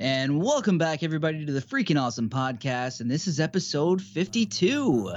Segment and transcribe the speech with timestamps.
[0.00, 3.00] And welcome back, everybody, to the Freaking Awesome Podcast.
[3.00, 5.12] And this is episode 52.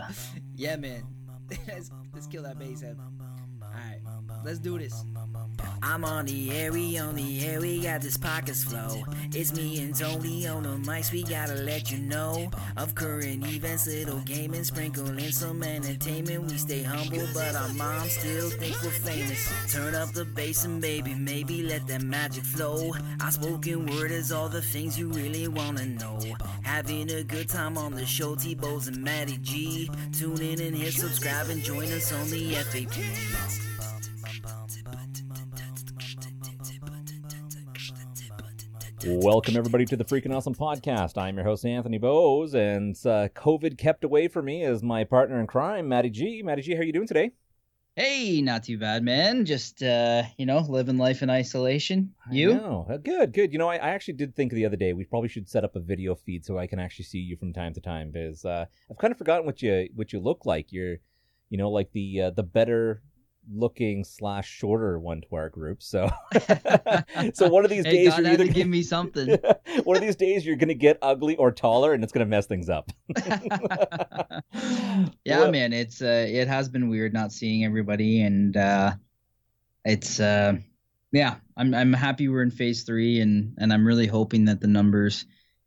[0.55, 1.03] Yeah, man.
[1.67, 2.97] let's, let's kill that bass head.
[3.63, 3.99] Alright,
[4.43, 5.05] let's do this.
[5.83, 9.03] I'm on the air, we on the air, we got this pockets flow.
[9.33, 13.87] It's me and Tony on the mics, we gotta let you know of current events,
[13.87, 16.51] little gaming, sprinkle in some entertainment.
[16.51, 19.73] We stay humble, but our moms still think we're famous.
[19.73, 22.93] Turn up the bass and baby, maybe let that magic flow.
[23.21, 26.19] Our spoken word is all the things you really wanna know.
[26.63, 29.89] Having a good time on the show, T-Bows and Matty G.
[30.13, 33.70] Tune in and hit subscribe and join us on the FAP.
[39.03, 41.17] Welcome everybody to the Freaking Awesome Podcast.
[41.17, 45.39] I'm your host Anthony Bose, and uh, COVID kept away from me as my partner
[45.39, 46.43] in crime, Matty G.
[46.43, 47.31] Matty G, how are you doing today?
[47.95, 49.45] Hey, not too bad, man.
[49.45, 52.13] Just, uh, you know, living life in isolation.
[52.29, 52.53] You?
[52.53, 52.99] Know.
[53.03, 53.51] good, good.
[53.51, 55.75] You know, I, I, actually did think the other day we probably should set up
[55.75, 58.65] a video feed so I can actually see you from time to time because uh,
[58.89, 60.71] I've kind of forgotten what you what you look like.
[60.71, 60.97] You're,
[61.49, 63.01] you know, like the uh, the better
[63.53, 65.81] looking slash shorter one to our group.
[65.83, 66.09] So,
[67.33, 69.37] so one of these hey, days God you're either give me something.
[69.83, 72.69] one of these days you're gonna get ugly or taller, and it's gonna mess things
[72.69, 72.91] up.
[73.15, 75.73] yeah, Well- man.
[75.73, 78.93] It's uh, it has been weird not seeing everybody, and uh,
[79.85, 80.53] it's uh,
[81.11, 81.35] yeah.
[81.57, 85.25] I'm I'm happy we're in phase three, and and I'm really hoping that the numbers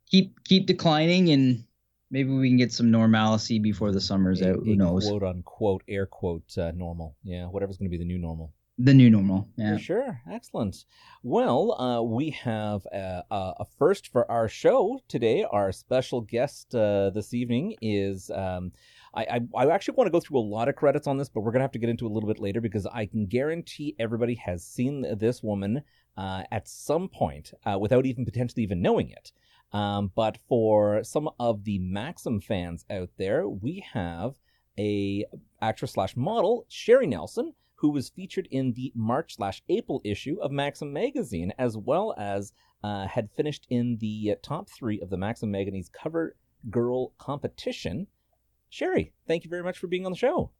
[0.09, 1.63] keep keep declining, and
[2.09, 4.63] maybe we can get some normalcy before the summer's A- out.
[4.63, 5.07] Who knows?
[5.07, 7.15] Quote unquote air quote uh, normal.
[7.23, 8.53] Yeah, whatever's gonna be the new normal.
[8.77, 9.47] The new normal.
[9.55, 9.75] Yeah.
[9.75, 10.21] For sure.
[10.29, 10.83] Excellent.
[11.23, 15.45] Well, uh, we have a, a, a first for our show today.
[15.49, 18.29] Our special guest uh, this evening is.
[18.29, 18.73] Um,
[19.13, 21.39] I, I, I actually want to go through a lot of credits on this, but
[21.39, 23.27] we're going to have to get into it a little bit later because I can
[23.27, 25.81] guarantee everybody has seen this woman
[26.17, 29.31] uh, at some point uh, without even potentially even knowing it.
[29.75, 34.35] Um, but for some of the Maxim fans out there, we have
[34.79, 35.25] a
[35.61, 40.49] actress slash model, Sherry Nelson, who was featured in the March slash April issue of
[40.49, 42.53] Maxim magazine, as well as
[42.85, 46.37] uh, had finished in the top three of the Maxim magazine's cover
[46.69, 48.07] girl competition.
[48.69, 50.51] Sherry, thank you very much for being on the show.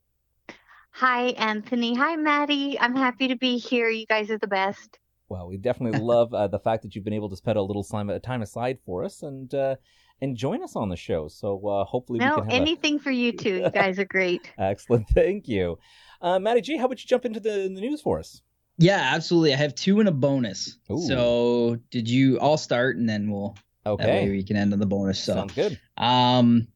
[0.91, 1.95] Hi, Anthony.
[1.95, 2.77] Hi, Maddie.
[2.77, 3.87] I'm happy to be here.
[3.87, 4.99] You guys are the best.
[5.29, 7.83] Well, we definitely love uh, the fact that you've been able to spend a little
[7.83, 9.75] time, time aside for us and uh,
[10.21, 11.27] and join us on the show.
[11.27, 13.55] So uh, hopefully we No, can have anything for you too.
[13.57, 14.51] You guys are great.
[14.57, 15.07] excellent.
[15.09, 15.77] Thank you,
[16.21, 16.77] uh, Matty G.
[16.77, 18.41] How about you jump into the, the news for us?
[18.77, 19.53] Yeah, absolutely.
[19.53, 20.77] I have two and a bonus.
[20.91, 20.99] Ooh.
[21.07, 22.39] So did you?
[22.39, 23.55] I'll start, and then we'll.
[23.85, 25.23] That way Okay, we can end on the bonus.
[25.23, 25.35] So.
[25.35, 25.79] sounds good.
[25.95, 26.67] Um,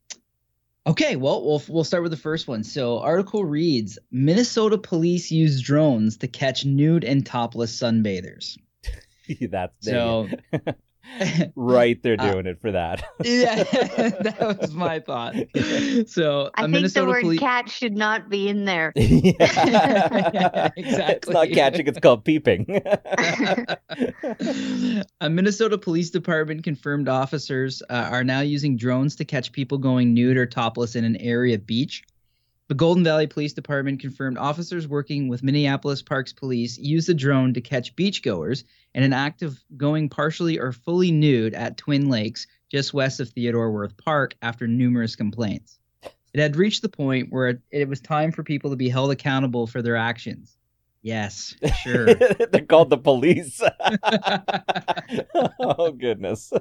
[0.88, 2.64] okay, well, we'll we'll start with the first one.
[2.64, 8.58] So, article reads: Minnesota police use drones to catch nude and topless sunbathers.
[9.42, 10.30] That's So,
[11.20, 11.52] you go.
[11.56, 12.02] right.
[12.04, 13.04] They're Uh, doing it for that.
[13.24, 15.36] yeah, that was my thought.
[16.08, 17.40] So, I think Minnesota the word police.
[17.40, 18.92] cat should not be in there.
[18.96, 20.70] Yeah.
[20.76, 21.34] It's Exactly.
[21.34, 22.66] not catching, it's called peeping.
[25.22, 30.14] a Minnesota Police Department confirmed officers uh, are now using drones to catch people going
[30.14, 32.04] nude or topless in an area beach.
[32.70, 37.52] The Golden Valley Police Department confirmed officers working with Minneapolis Parks Police used a drone
[37.56, 38.64] to catch beachgoers
[38.94, 43.30] in an act of going partially or fully nude at Twin Lakes, just west of
[43.30, 45.80] Theodore Wirth Park, after numerous complaints.
[46.32, 49.10] It had reached the point where it, it was time for people to be held
[49.10, 50.56] accountable for their actions.
[51.02, 52.14] Yes, sure.
[52.52, 53.62] They're called the police.
[55.60, 56.52] oh goodness.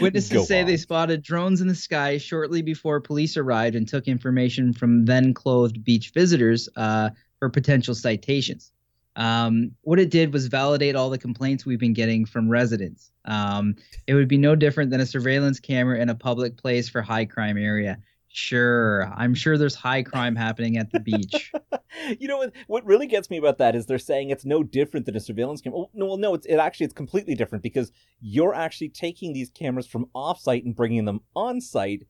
[0.00, 4.08] Witnesses Go say they spotted drones in the sky shortly before police arrived and took
[4.08, 8.72] information from then clothed beach visitors uh, for potential citations.
[9.14, 13.10] Um, what it did was validate all the complaints we've been getting from residents.
[13.26, 13.76] Um,
[14.06, 17.26] it would be no different than a surveillance camera in a public place for high
[17.26, 17.98] crime area.
[18.34, 21.52] Sure, I'm sure there's high crime happening at the beach.
[22.18, 22.52] you know what?
[22.66, 25.60] What really gets me about that is they're saying it's no different than a surveillance
[25.60, 25.80] camera.
[25.80, 29.50] Oh, no, well, no, it's it actually it's completely different because you're actually taking these
[29.50, 32.06] cameras from off-site and bringing them on-site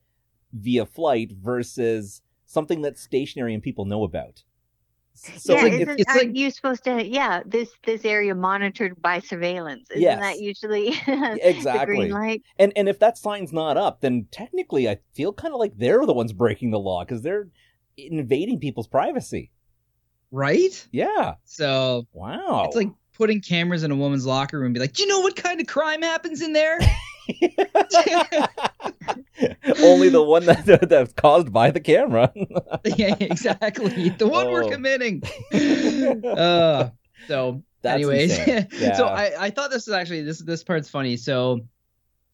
[0.53, 4.45] via flight versus something that's stationary and people know about.
[5.15, 7.07] So yeah, like- isn't, it's aren't like- you supposed to?
[7.07, 9.89] Yeah, this this area monitored by surveillance.
[9.91, 10.21] Isn't Yes.
[10.21, 11.97] that usually the exactly.
[11.97, 12.43] green light?
[12.59, 16.05] And and if that sign's not up, then technically I feel kind of like they're
[16.07, 17.49] the ones breaking the law because they're
[17.97, 19.51] invading people's privacy.
[20.31, 20.89] right?
[20.93, 21.35] Yeah.
[21.45, 22.65] So Wow.
[22.67, 25.21] it's like putting cameras in a woman's locker room and be like, Do you know
[25.21, 26.79] what kind of crime happens in there?
[29.83, 32.33] only the one that that's caused by the camera.
[32.97, 34.11] yeah, exactly.
[34.11, 34.71] The one we're Oh.
[34.71, 35.23] committing.
[36.25, 36.91] uh,
[37.29, 38.39] so, That's anyways.
[38.47, 38.97] Yeah.
[38.97, 41.17] so I, I thought this is actually this this part's funny.
[41.17, 41.61] So,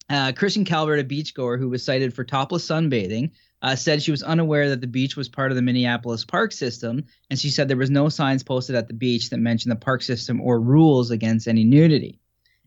[0.09, 3.29] Uh, Christian Calvert, a beachgoer who was cited for topless sunbathing,
[3.61, 7.03] uh, said she was unaware that the beach was part of the Minneapolis park system,
[7.29, 10.01] and she said there was no signs posted at the beach that mentioned the park
[10.01, 12.19] system or rules against any nudity.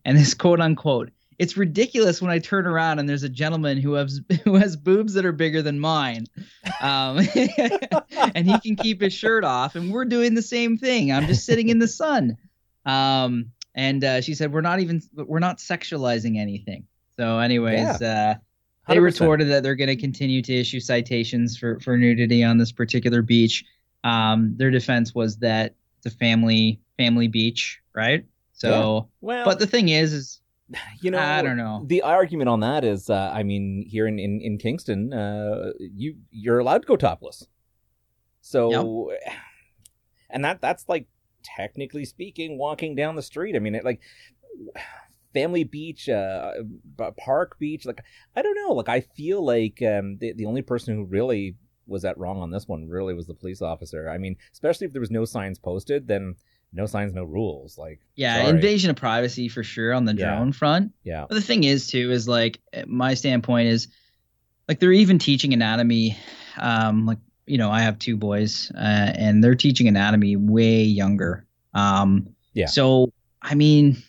[0.05, 1.11] And this quote unquote,
[1.43, 5.15] it's ridiculous when I turn around and there's a gentleman who has who has boobs
[5.15, 6.27] that are bigger than mine,
[6.81, 7.19] um,
[8.35, 11.11] and he can keep his shirt off, and we're doing the same thing.
[11.11, 12.37] I'm just sitting in the sun.
[12.87, 16.87] Um, and uh, she said we're not even we're not sexualizing anything.
[17.17, 18.35] So, anyways, uh,
[18.87, 22.71] they retorted that they're going to continue to issue citations for for nudity on this
[22.71, 23.65] particular beach.
[24.05, 28.25] Um, their defense was that it's a family family beach, right?
[28.53, 30.42] So, Well, but the thing is, is
[31.01, 31.83] you know, I don't know.
[31.87, 36.17] The argument on that is, uh, I mean, here in in, in Kingston, uh, you
[36.31, 37.47] you're allowed to go topless.
[38.41, 39.13] So,
[40.31, 41.07] and that that's like
[41.43, 43.57] technically speaking, walking down the street.
[43.57, 44.01] I mean, it like
[45.33, 46.53] family beach, uh,
[47.19, 47.87] park beach.
[47.87, 48.03] Like,
[48.37, 48.75] I don't know.
[48.75, 52.51] Like, I feel like um, the the only person who really was at wrong on
[52.51, 54.09] this one really was the police officer.
[54.09, 56.37] I mean, especially if there was no signs posted, then
[56.73, 57.77] no signs, no rules.
[57.79, 58.49] Like, yeah, sorry.
[58.51, 60.37] invasion of privacy for sure on the Yeah.
[60.37, 60.93] drone front.
[61.05, 63.89] yeah, But the thing is, too, is like my standpoint is
[64.69, 66.17] like they're even teaching anatomy.
[66.59, 71.47] Um, like you know, I have two boys, uh, and they're teaching anatomy way younger.
[71.75, 72.67] Um, Yeah.
[72.67, 74.03] So I mean,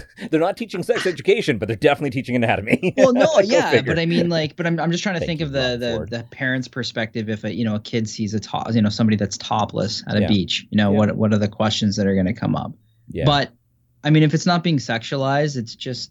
[0.30, 2.94] they're not teaching sex education, but they're definitely teaching anatomy.
[2.98, 3.94] well, no, yeah, figure.
[3.94, 5.96] but I mean, like, but I'm I'm just trying to Thank think of the the,
[5.96, 6.10] Ford.
[6.10, 7.28] the parent's perspective.
[7.28, 10.16] If a you know a kid sees a top, you know, somebody that's topless at
[10.16, 10.28] a Yeah.
[10.28, 10.98] beach, you know, Yeah.
[10.98, 12.72] what what are the questions that are going to come up?
[13.10, 13.24] yeah.
[13.24, 13.50] But
[14.04, 16.10] I mean, if it's not being sexualized, it's just,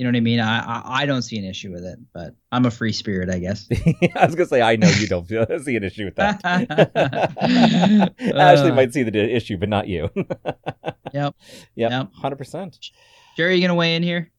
[0.00, 0.40] you know what I mean.
[0.40, 3.38] I, I I don't see an issue with it, but I'm a free spirit, I
[3.38, 3.68] guess.
[4.16, 6.40] I was gonna say I know you don't feel, see an issue with that.
[8.18, 8.74] Ashley Uh.
[8.74, 10.08] might see the issue, but not you.
[10.14, 10.26] Yep.
[11.12, 11.34] Yep.
[11.76, 12.12] Yep.
[12.14, 12.78] Hundred percent.
[13.36, 14.30] Jerry, you gonna weigh in here?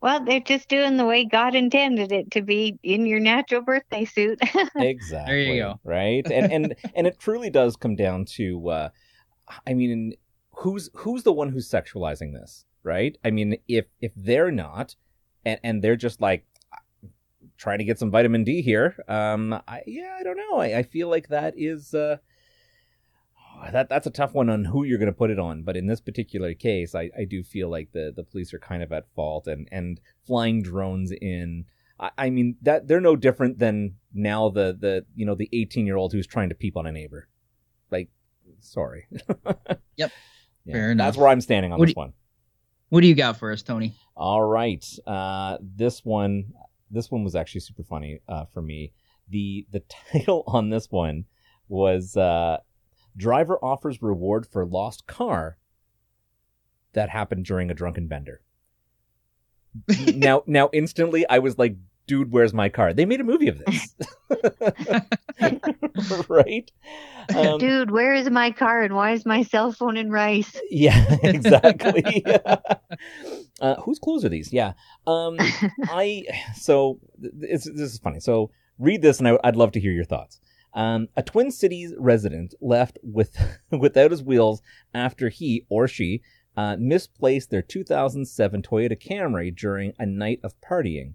[0.00, 4.04] Well, they're just doing the way God intended it to be in your natural birthday
[4.04, 4.38] suit.
[4.76, 5.34] Exactly.
[5.34, 5.80] There you go.
[5.82, 6.24] Right.
[6.30, 8.88] And and and it truly does come down to, uh,
[9.66, 10.12] I mean,
[10.52, 13.18] who's who's the one who's sexualizing this, right?
[13.24, 14.94] I mean, if if they're not,
[15.44, 16.46] and and they're just like
[17.58, 20.58] trying to get some vitamin D here, um, I, yeah, I don't know.
[20.58, 21.92] I, I feel like that is.
[21.92, 22.18] Uh,
[23.72, 25.62] that that's a tough one on who you're going to put it on.
[25.62, 28.82] But in this particular case, I, I do feel like the, the police are kind
[28.82, 31.64] of at fault and, and flying drones in.
[31.98, 35.86] I, I mean that they're no different than now the, the you know the 18
[35.86, 37.28] year old who's trying to peep on a neighbor.
[37.90, 38.08] Like,
[38.60, 39.06] sorry.
[39.98, 40.12] Yep.
[40.66, 41.06] Yeah, Fair enough.
[41.06, 42.12] That's where I'm standing on What this do one.
[42.88, 43.94] What do you got for us, Tony?
[44.16, 44.84] All right.
[45.06, 46.52] Uh, this one,
[46.90, 48.92] this one was actually super funny uh, for me.
[49.28, 51.24] the The title on this one
[51.68, 52.58] was uh,
[53.16, 55.58] "Driver offers reward for lost car
[56.92, 58.40] that happened during a drunken bender."
[60.14, 63.58] now, now, instantly, I was like, "Dude, where's my car?" They made a movie of
[63.58, 63.94] this,
[66.28, 66.70] right?
[67.34, 70.58] Um, Dude, where is my car and why is my cell phone in rice?
[70.70, 72.24] Yeah, exactly.
[73.60, 74.52] uh, whose clothes are these?
[74.52, 74.72] Yeah.
[75.06, 75.36] Um,
[75.84, 76.24] I
[76.54, 78.20] so it's, this is funny.
[78.20, 80.40] So read this, and I, I'd love to hear your thoughts.
[80.74, 83.36] Um, a Twin Cities resident left with
[83.70, 84.62] without his wheels
[84.94, 86.22] after he or she
[86.56, 91.14] uh, misplaced their 2007 Toyota Camry during a night of partying.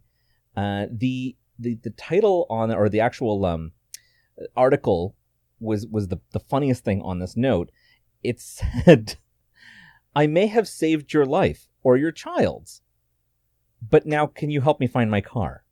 [0.55, 3.71] Uh, the the the title on or the actual um,
[4.55, 5.15] article
[5.59, 7.71] was was the the funniest thing on this note.
[8.23, 8.39] It
[8.85, 9.17] said,
[10.15, 12.81] "I may have saved your life or your child's,
[13.87, 15.63] but now can you help me find my car?"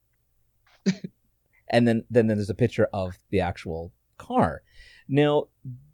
[1.69, 4.62] and then then then there's a picture of the actual car.
[5.07, 5.48] Now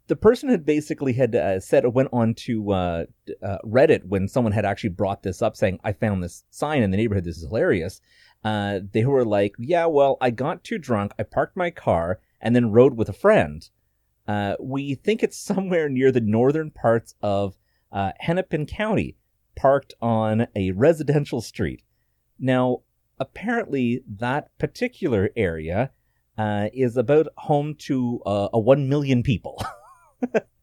[0.08, 3.04] the person had basically had uh, said or went on to uh,
[3.42, 6.90] uh, Reddit when someone had actually brought this up, saying, "I found this sign in
[6.90, 7.24] the neighborhood.
[7.24, 8.00] This is hilarious."
[8.46, 11.10] Uh, they were like, "Yeah, well, I got too drunk.
[11.18, 13.68] I parked my car and then rode with a friend.
[14.28, 17.56] Uh, we think it's somewhere near the northern parts of
[17.90, 19.16] uh, Hennepin County,
[19.56, 21.82] parked on a residential street.
[22.38, 22.82] Now,
[23.18, 25.90] apparently, that particular area
[26.38, 29.60] uh, is about home to uh, a one million people."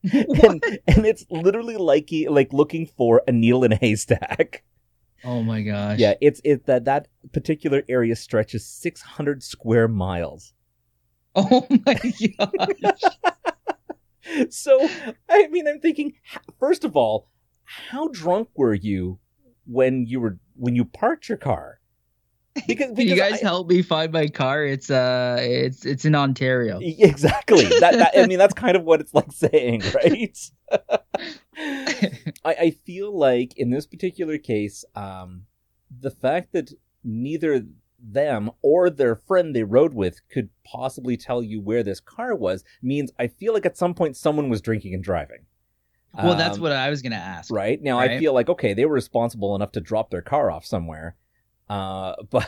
[0.12, 4.64] and, and it's literally like like looking for a needle in a haystack.
[5.24, 6.00] Oh my gosh.
[6.00, 10.54] Yeah, it's it that that particular area stretches 600 square miles.
[11.36, 11.96] Oh my
[12.38, 13.02] gosh.
[14.50, 14.88] So,
[15.30, 16.14] I mean, I'm thinking
[16.60, 17.28] first of all,
[17.66, 19.20] how drunk were you
[19.66, 21.80] when you were when you parked your car?
[22.68, 24.64] Because, Can you guys I- help me find my car?
[24.64, 26.80] It's uh, it's it's in Ontario.
[26.82, 27.64] Exactly.
[27.66, 30.38] That, that I mean, that's kind of what it's like saying, right?
[31.58, 35.44] I, I feel like in this particular case, um,
[36.00, 36.72] the fact that
[37.04, 37.66] neither
[38.00, 42.64] them or their friend they rode with could possibly tell you where this car was
[42.82, 45.46] means I feel like at some point someone was drinking and driving.
[46.16, 47.52] Well, that's Um, what I was gonna ask.
[47.52, 50.66] right now I feel like okay, they were responsible enough to drop their car off
[50.66, 51.16] somewhere.
[51.74, 52.48] Uh, but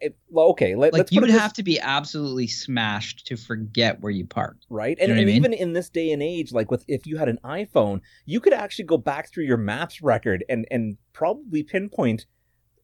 [0.00, 3.36] it, well, okay, let, Like let's you would this- have to be absolutely smashed to
[3.36, 4.66] forget where you parked.
[4.68, 4.96] right?
[4.98, 5.36] You And, know what I mean?
[5.36, 8.52] even in this day and age, like with if you had an iPhone, you could
[8.52, 12.26] actually go back through your maps record and and probably pinpoint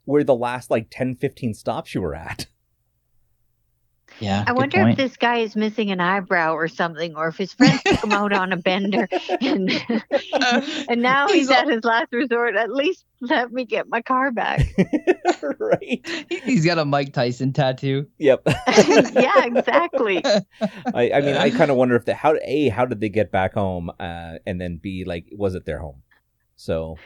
[0.06, 2.47] where the last like 10, 15 stops you were at.
[4.20, 4.44] Yeah.
[4.46, 4.92] I wonder point.
[4.92, 8.12] if this guy is missing an eyebrow or something, or if his friends took him
[8.12, 9.08] out on a bender,
[9.40, 9.70] and
[10.88, 12.54] and now he's, He's at his last resort.
[12.54, 14.66] At least let me get my car back.
[15.58, 16.26] right?
[16.28, 18.06] He's got a Mike Tyson tattoo.
[18.18, 18.42] Yep.
[19.14, 20.22] yeah, exactly.
[20.94, 23.32] I, I mean, I kind of wonder if the how a how did they get
[23.32, 26.02] back home, uh, and then b like was it their home?
[26.56, 26.96] So,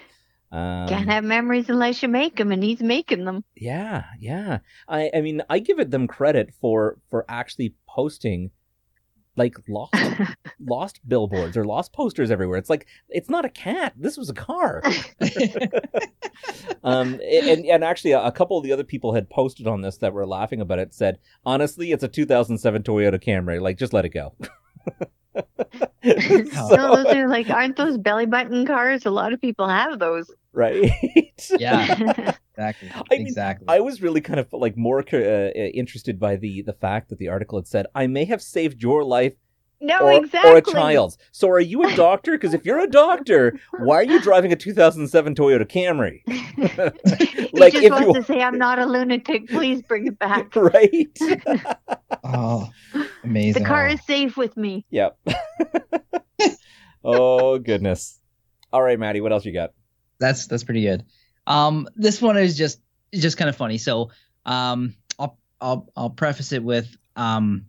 [0.52, 3.44] um, Can't have memories unless you make them, and he's making them.
[3.56, 4.58] yeah, yeah.
[4.88, 8.50] I I mean, I give it them credit for for actually posting
[9.36, 9.94] like lost
[10.60, 12.58] lost billboards or lost posters everywhere.
[12.58, 13.94] It's like it's not a cat.
[13.96, 14.82] This was a car.
[16.84, 19.98] um, and and actually, a, a couple of the other people had posted on this
[19.98, 20.94] that were laughing about it.
[20.94, 23.60] Said honestly, it's a 2007 Toyota Camry.
[23.60, 24.34] Like, just let it go.
[26.04, 29.06] so So- those are like, aren't those belly button cars?
[29.06, 30.30] A lot of people have those.
[30.52, 30.90] right?
[31.58, 32.34] Yeah.
[32.56, 32.90] Exactly.
[32.94, 33.66] I mean, exactly.
[33.68, 37.28] I was really kind of like more uh, interested by the the fact that the
[37.28, 39.34] article had said, "I may have saved your life
[39.80, 40.50] no, or, exactly.
[40.52, 41.16] or a child.
[41.32, 42.32] So, are you a doctor?
[42.32, 46.22] Because if you're a doctor, why are you driving a 2007 Toyota Camry?
[47.28, 49.48] he Like, just if wants you- to say, "I'm not a lunatic.
[49.48, 50.54] Please bring it back.
[50.56, 51.18] right?
[52.24, 52.68] oh,
[53.22, 53.62] amazing.
[53.62, 55.18] The car is safe with me." yep.
[57.04, 58.20] oh goodness.
[58.72, 59.72] All right, Maddie, what else you got?
[60.18, 61.04] that's that's pretty good.
[61.46, 62.80] Um, this one is just
[63.12, 63.78] just kind of funny.
[63.78, 64.10] So,
[64.46, 67.66] um, I'll I'll I'll preface it with um,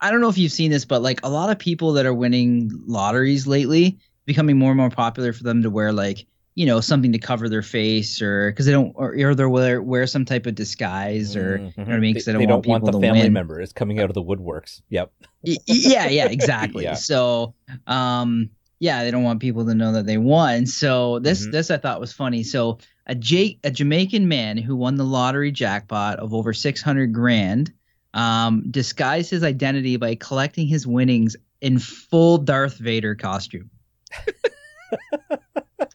[0.00, 2.14] I don't know if you've seen this, but like a lot of people that are
[2.14, 6.26] winning lotteries lately, becoming more and more popular for them to wear like
[6.56, 9.80] you know something to cover their face or because they don't or, or they wear
[9.80, 11.76] wear some type of disguise or Mhm.
[11.76, 13.06] you know what I mean because they, don't, they want don't want people the to
[13.06, 13.32] family win.
[13.32, 14.82] members coming out of the woodworks.
[14.90, 15.12] Yep.
[15.42, 16.84] Yeah, yeah, exactly.
[16.84, 16.94] Yeah.
[16.94, 17.54] So,
[17.86, 20.66] um, yeah, they don't want people to know that they won.
[20.66, 21.52] So this Mhm.
[21.52, 22.42] this I thought was funny.
[22.42, 27.12] So a J- a Jamaican man who won the lottery jackpot of over six hundred
[27.12, 27.72] grand,
[28.14, 33.70] um, disguised his identity by collecting his winnings in full Darth Vader costume.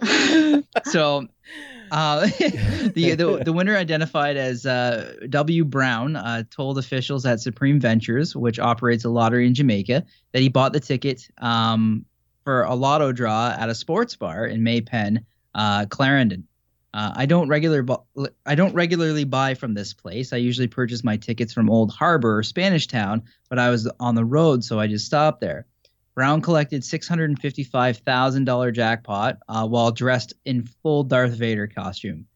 [0.86, 1.28] so
[1.92, 2.22] uh,
[2.94, 5.66] the, the the winner identified as uh, W.
[5.66, 10.50] Brown uh, told officials at Supreme Ventures, which operates a lottery in Jamaica, that he
[10.50, 12.06] bought the ticket um,
[12.44, 16.48] for a lotto draw at a sports bar in May Pen, uh, Clarendon.
[16.96, 20.32] Uh, I don't regular bu- I don't regularly buy from this place.
[20.32, 24.16] I usually purchase my tickets from Old Harbor or Spanish Town, but I was on
[24.16, 25.68] the road, so I just stopped there.
[26.14, 32.28] Brown collected $655,000 jackpot uh, while dressed in full Darth Vader costume.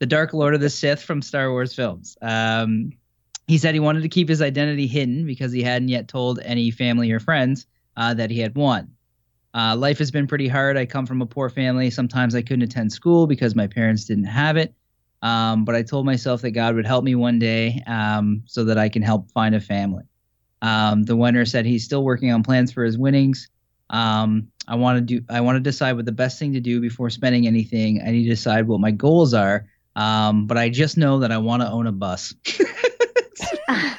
[0.00, 2.16] The Dark Lord of the Sith from Star Wars films.
[2.20, 2.90] Um,
[3.46, 6.72] he said he wanted to keep his identity hidden because he hadn't yet told any
[6.72, 8.90] family or friends uh, that he had won.
[9.54, 10.76] Uh, life has been pretty hard.
[10.76, 11.90] I come from a poor family.
[11.90, 14.74] Sometimes I couldn't attend school because my parents didn't have it.
[15.22, 18.78] Um, but I told myself that God would help me one day um, so that
[18.78, 20.04] I can help find a family.
[20.62, 23.48] Um, the winner said he's still working on plans for his winnings.
[23.90, 25.24] Um, I want to do.
[25.30, 28.02] I want to decide what the best thing to do before spending anything.
[28.06, 29.66] I need to decide what my goals are.
[29.96, 32.34] Um, but I just know that I want to own a bus.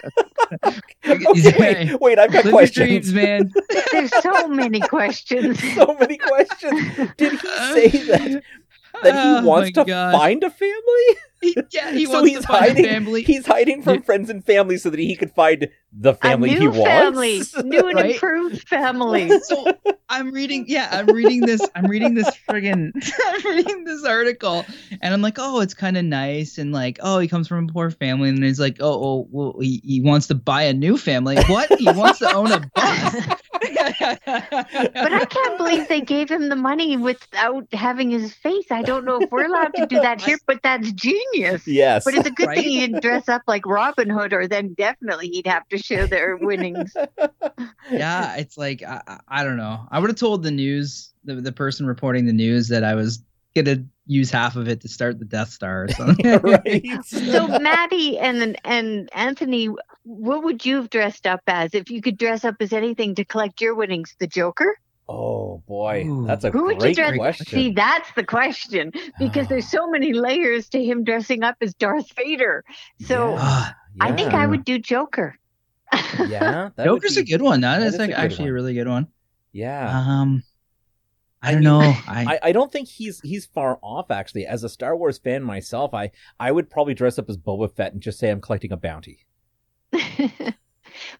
[1.27, 3.11] okay, wait, wait, I've got Live questions.
[3.11, 3.51] dreams, man.
[3.91, 5.59] There's so many questions.
[5.75, 7.11] so many questions.
[7.17, 8.43] Did he say that
[9.03, 10.11] that Oh he wants my to God.
[10.13, 11.05] find a family?
[11.41, 12.85] He- yeah, he so wants he's to find hiding.
[12.85, 13.23] family.
[13.23, 16.67] He's hiding from friends and family so that he could find the family new he
[16.67, 17.51] wants.
[17.51, 18.13] family, new and Right?
[18.13, 19.39] improved family.
[19.43, 19.65] so
[20.09, 22.91] I'm reading, yeah, I'm reading this, I'm reading this friggin',
[23.27, 24.65] I'm reading this article,
[25.01, 27.71] and I'm like, oh, it's kind of nice, and like, oh, he comes from a
[27.71, 30.97] poor family, and he's like, oh, oh well, he, he wants to buy a new
[30.97, 31.37] family.
[31.43, 31.71] What?
[31.79, 33.15] He wants to own a bus.
[33.61, 38.65] But I can't believe they gave him the money without having his face.
[38.71, 41.28] I don't know if we're allowed to do that here, but that's genius.
[41.33, 42.03] Yes.
[42.05, 42.57] But it's a good Right?
[42.57, 46.07] thing he didn't dress up like Robin Hood, or then definitely he'd have to share
[46.07, 46.93] their winnings.
[47.91, 49.87] yeah, it's like I, I- I don't know.
[49.91, 53.23] I would have told the news, the the person reporting the news, that I was
[53.55, 56.25] gonna use half of it to start the Death Star or something.
[56.41, 56.85] right.
[57.05, 59.69] So Maddie and and Anthony,
[60.03, 63.25] what would you have dressed up as if you could dress up as anything to
[63.25, 64.15] collect your winnings?
[64.19, 64.77] The Joker?
[65.09, 67.15] Oh boy, that's a Who would you great dress?
[67.15, 67.45] question.
[67.45, 72.11] See, that's the question because there's so many layers to him dressing up as Darth
[72.15, 72.63] Vader.
[72.99, 73.37] So Yeah.
[73.37, 75.37] Ah, I think I would do Joker.
[76.23, 77.61] yeah, Joker's be- a good one.
[77.61, 78.49] That that is is like good actually one.
[78.49, 79.07] a really good one.
[79.51, 80.43] Yeah, Um,
[81.41, 82.03] I I don't mean, know.
[82.07, 84.45] I, I, I don't think he's he's far off actually.
[84.45, 87.93] As a Star Wars fan myself, I I would probably dress up as Boba Fett
[87.93, 89.25] and just say I'm collecting a bounty.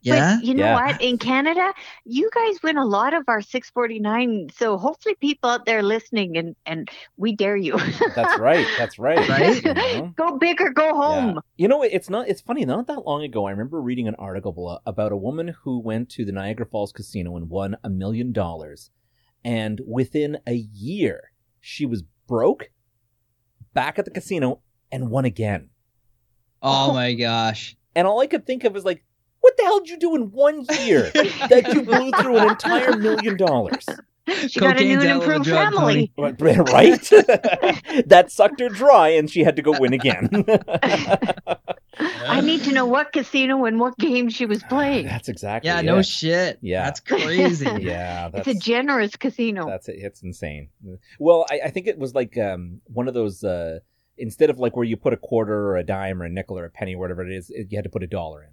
[0.02, 0.36] yeah.
[0.38, 0.74] But you know Yeah.
[0.88, 1.02] what?
[1.02, 1.74] In Canada,
[2.06, 4.50] you guys win a lot of our 649.
[4.56, 7.78] So hopefully people out there listening and, and we dare you.
[8.16, 8.66] That's right.
[8.78, 9.28] That's right.
[9.30, 9.64] Right?
[9.70, 10.14] You know?
[10.16, 11.36] go big or go home.
[11.36, 11.42] Yeah.
[11.58, 12.28] You know, it's not.
[12.28, 12.66] It's funny.
[12.66, 16.26] Not that long ago, I remember reading an article about a woman who went to
[16.26, 18.92] the Niagara Falls Casino and won a million dollars,
[19.44, 22.70] and within a year, she was broke,
[23.74, 25.70] back at the casino, and won again.
[26.62, 27.76] Oh my gosh.
[27.96, 29.04] And all I could think of was like,
[29.50, 32.96] what the hell did you do in one year that you blew through an entire
[32.98, 33.84] million dollars?
[34.48, 36.12] She got a new and hell of a improved drug, family.
[36.18, 37.02] Right?
[38.06, 40.30] that sucked her dry, and she had to go win again.
[42.00, 45.08] I need to know what casino and what game she was playing.
[45.08, 45.68] That's exactly.
[45.68, 45.84] Yeah, it.
[45.84, 46.60] no shit.
[46.62, 46.84] Yeah.
[46.84, 47.66] That's crazy.
[47.80, 49.66] Yeah, that's It's a generous casino.
[49.66, 49.96] That's it.
[49.98, 50.70] It's insane.
[51.18, 53.44] Well, I, I think it was like um, one of those.
[53.44, 53.80] Uh,
[54.16, 56.66] instead of like where you put a quarter or a dime or a nickel or
[56.66, 58.50] a penny, or whatever it is, it, you had to put a dollar in.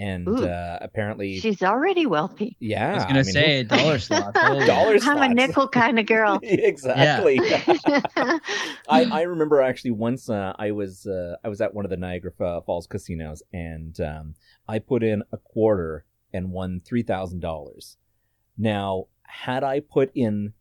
[0.00, 0.46] And Ooh.
[0.46, 2.56] uh, apparently, She's already wealthy.
[2.58, 4.38] yeah, I was gonna mean, say dollar slots.
[4.40, 6.40] Holy- Dollar I'm a nickel kind of girl.
[6.42, 7.38] exactly.
[8.18, 8.40] I,
[8.88, 12.32] I remember actually once uh, I was uh, I was at one of the Niagara
[12.32, 14.34] Falls casinos and um,
[14.66, 17.98] I put in a quarter and won three thousand dollars.
[18.56, 20.54] Now, had I put in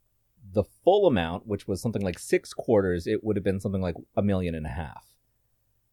[0.51, 3.96] the full amount, which was something like six quarters, it would have been something like
[4.17, 5.05] a million and a half.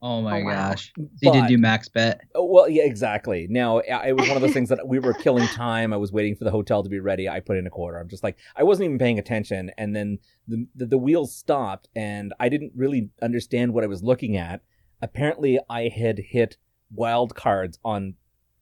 [0.03, 0.71] Oh my Oh, wow.
[0.71, 0.93] gosh.
[0.97, 1.03] So
[1.35, 2.21] you But- do max bet.
[2.35, 3.47] Oh, Well, yeah, exactly.
[3.49, 5.93] Now, it was one of those things that we were killing time.
[5.93, 7.29] I was waiting for the hotel to be ready.
[7.29, 7.99] I put in a quarter.
[7.99, 9.71] I'm just like, I wasn't even paying attention.
[9.79, 14.03] And then the, the, the wheels stopped and I didn't really understand what I was
[14.03, 14.61] looking at.
[15.01, 16.57] Apparently, I had hit
[16.95, 18.15] wild cards on,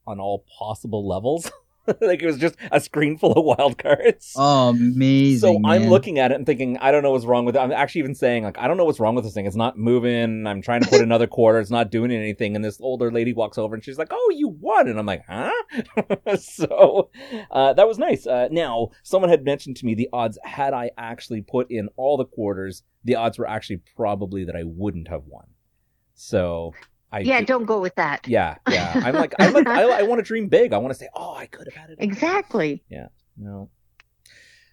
[0.06, 1.50] on all possible levels.
[2.00, 4.34] like it was just a screen full of wild cards.
[4.36, 5.40] Oh, amazing.
[5.40, 5.90] So I'm man.
[5.90, 7.58] looking at it and thinking, I don't know what's wrong with it.
[7.58, 9.46] I'm actually even saying, like, I don't know what's wrong with this thing.
[9.46, 10.46] It's not moving.
[10.46, 11.58] I'm trying to put another quarter.
[11.60, 12.56] It's not doing anything.
[12.56, 14.88] And this older lady walks over and she's like, Oh, you won.
[14.88, 15.52] And I'm like, Huh?
[16.38, 17.10] so
[17.50, 18.26] uh, that was nice.
[18.26, 22.16] Uh, now, someone had mentioned to me the odds, had I actually put in all
[22.16, 25.44] the quarters, the odds were actually probably that I wouldn't have won.
[26.14, 26.72] So
[27.14, 27.18] I.
[27.20, 28.26] yeah, don't go with that.
[28.26, 28.92] yeah, yeah.
[29.04, 30.72] I'm like, I'm like I, I want to dream big.
[30.72, 31.98] I want to say, oh, I could have had it.
[32.00, 32.82] Exactly.
[32.88, 33.08] Yeah.
[33.36, 33.70] No.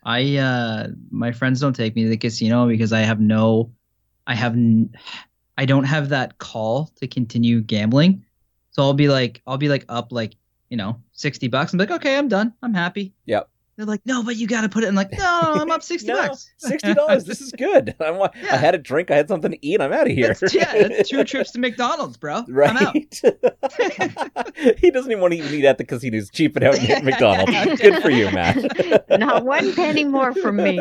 [0.04, 3.72] I uh my friends don't take me to the casino because I have no
[4.26, 4.94] I have n-
[5.58, 8.26] I don't have that call to continue gambling.
[8.72, 10.36] So I'll be like I'll be like up like,
[10.70, 11.74] you know, 60 bucks.
[11.74, 12.54] I'm like, "Okay, I'm done.
[12.64, 13.50] I'm happy." Yep.
[13.82, 16.08] They're like, "No, but you got to put it." I'm like, "No, I'm up 60
[16.08, 17.26] No, bucks." Sixty dollars.
[17.26, 17.96] this is good.
[18.00, 19.10] I'm, I had a drink.
[19.10, 19.82] I had something to eat.
[19.82, 20.28] I'm out of here.
[20.40, 22.44] That's, yeah, that's two trips to McDonald's, bro.
[22.48, 22.94] I'm out.
[22.94, 24.78] Right.
[24.78, 26.16] he doesn't even want to even eat at the casino.
[26.18, 27.82] He's cheaping out at McDonald's.
[27.82, 29.10] Good for you, Matt.
[29.20, 30.80] Not one penny more from me.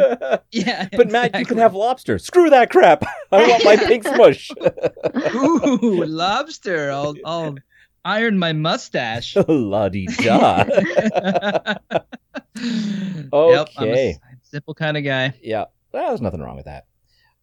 [0.53, 0.89] Yeah.
[0.93, 2.19] But Matt, you can have lobster.
[2.19, 3.03] Screw that crap.
[3.33, 4.51] I want my pig smush.
[5.35, 6.91] Ooh, lobster.
[6.91, 7.55] I'll I'll
[8.05, 9.37] iron my mustache.
[9.49, 10.65] La di da.
[13.33, 14.11] Yep, I'm Okay.
[14.11, 15.35] a simple kind of guy.
[15.43, 16.87] Yeah, well, there's nothing wrong with that.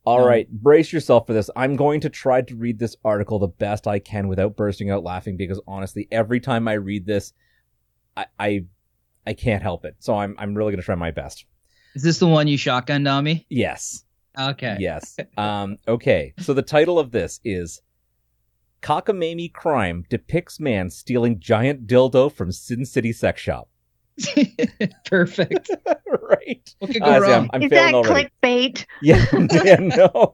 [0.05, 0.59] All right, No.
[0.61, 1.49] brace yourself for this.
[1.55, 5.03] I'm going to try to read this article the best I can without bursting out
[5.03, 7.33] laughing because honestly, every time I read this,
[8.15, 8.65] I I,
[9.25, 9.95] I can't help it.
[9.99, 11.45] So I'm I'm really going to try my best.
[11.95, 13.45] Is this the one you shotgunned on me?
[13.49, 14.03] Yes.
[14.39, 14.77] Okay.
[14.79, 15.17] Yes.
[15.37, 16.33] Um, okay.
[16.39, 17.81] So the title of this is
[18.81, 23.67] Cockamamie Crime Depicts Man Stealing Giant Dildo from Sin City Sex Shop.
[25.05, 25.69] Perfect.
[26.21, 26.75] right.
[26.79, 27.31] What could go wrong?
[27.31, 28.29] I'm, I'm Is failing that already.
[28.43, 28.85] clickbait?
[29.01, 29.25] Yeah,
[29.63, 30.33] yeah, no.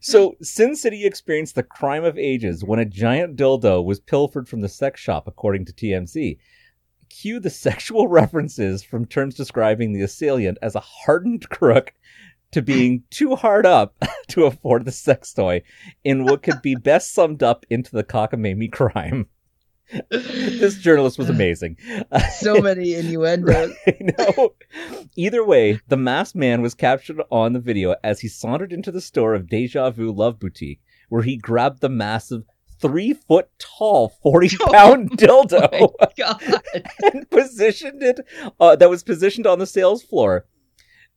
[0.00, 4.60] so, Sin City experienced the crime of ages when a giant dildo was pilfered from
[4.60, 6.38] the sex shop, according to TMZ.
[7.08, 11.94] Cue the sexual references from terms describing the assailant as a hardened crook
[12.52, 13.94] to being too hard up
[14.28, 15.62] to afford the sex toy
[16.04, 19.26] in what could be best summed up into the cockamamie crime.
[20.10, 21.76] this journalist was amazing.
[22.38, 23.72] so many innuendos.
[24.00, 24.54] Know.
[25.16, 29.00] Either way, the masked man was captured on the video as he sauntered into the
[29.00, 32.42] store of Deja Vu Love Boutique, where he grabbed the massive
[32.80, 36.42] three foot tall, 40 pound dildo Oh God.
[37.12, 38.20] and positioned it,
[38.60, 40.46] uh, that was positioned on the sales floor.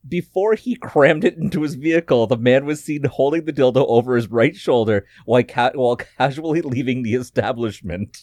[0.08, 4.16] Before he crammed it into his vehicle, the man was seen holding the dildo over
[4.16, 8.18] his right shoulder while, ca- while casually leaving the establishment.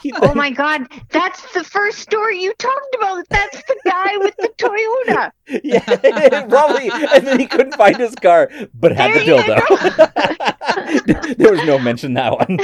[0.00, 3.24] He- Oh my God, that's the first story you talked about.
[3.30, 5.30] That's the guy with the Toyota.
[5.64, 6.90] yeah, probably.
[7.14, 11.36] And then he couldn't find his car, but had There the dildo.
[11.36, 12.56] there was no mention that one.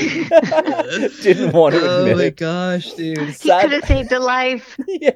[1.22, 2.36] Didn't want to Oh admit Oh my it.
[2.36, 3.18] gosh, dude.
[3.18, 4.78] He could have saved a life.
[4.86, 5.12] Yeah.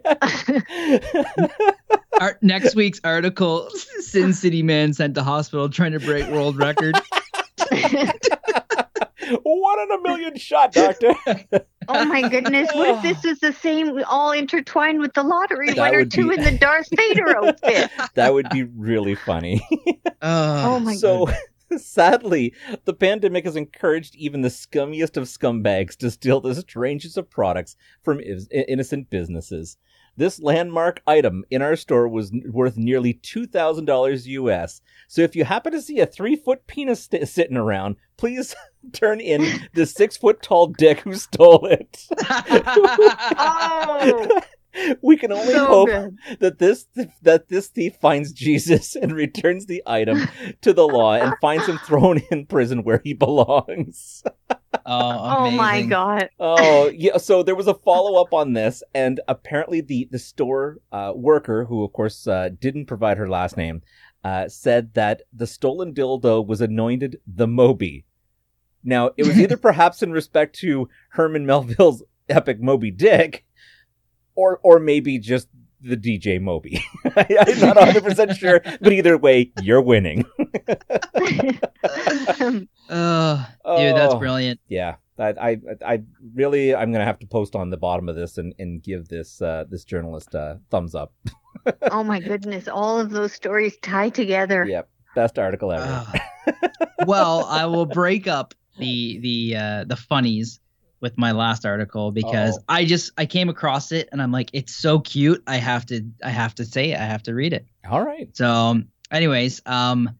[2.20, 3.68] Our, next week's article:
[4.00, 6.94] Sin City man sent to hospital trying to break world record.
[9.60, 11.14] One in a million shot, doctor.
[11.88, 12.70] Oh my goodness!
[12.74, 16.28] What if this is the same, all intertwined with the lottery That winner would too
[16.28, 17.90] be- in the Darth Vader outfit?
[18.14, 19.60] That would be really funny.
[20.24, 21.28] Oh, Oh my so
[21.76, 27.28] sadly, the pandemic has encouraged even the scummiest of scumbags to steal the strangest of
[27.28, 28.20] products from
[28.52, 29.76] innocent businesses.
[30.16, 34.80] This landmark item in our store was worth nearly $2,000 US.
[35.08, 38.54] So if you happen to see a three foot penis st- sitting around, please
[38.92, 42.06] turn in the six foot tall dick who stole it.
[43.38, 44.40] Oh,
[45.02, 46.16] We can only so hope good.
[46.40, 46.86] that this
[47.20, 50.22] that this thief finds Jesus and returns the item
[50.62, 54.22] to the law and finds him thrown in prison where he belongs.
[54.50, 55.82] oh, Oh my.
[55.82, 56.30] God!
[56.40, 60.78] Oh yeah, so there was a follow up on this, and apparently the the store
[60.90, 63.82] uh, worker, who of course uh, didn't provide her last name,
[64.24, 68.06] uh, said that the stolen dildo was anointed the Moby.
[68.84, 73.44] Now it was either perhaps in respect to Herman Melville's epic Moby Dick,
[74.34, 75.48] or or maybe just
[75.80, 76.82] the DJ Moby.
[77.16, 80.24] I'm not 100 percent sure, but either way, you're winning.
[82.94, 83.46] Oh,
[83.78, 84.18] dude, that's Oh.
[84.18, 84.60] brilliant.
[84.68, 86.02] yeah I, I i
[86.34, 89.40] really i'm gonna have to post on the bottom of this and, and give this
[89.40, 91.12] uh this journalist a thumbs up
[91.92, 92.66] oh my goodness!
[92.66, 94.64] All of those stories tie together.
[94.68, 96.04] yep best article ever
[97.06, 100.60] well, I will break up the the uh, the funnies
[101.00, 102.64] with my last article because Uh-oh.
[102.68, 105.42] I just I came across it and I'm like, it's so cute.
[105.46, 107.00] I have to I have to say it.
[107.00, 107.66] I have to read it.
[107.90, 110.10] all right So, um, anyways, um,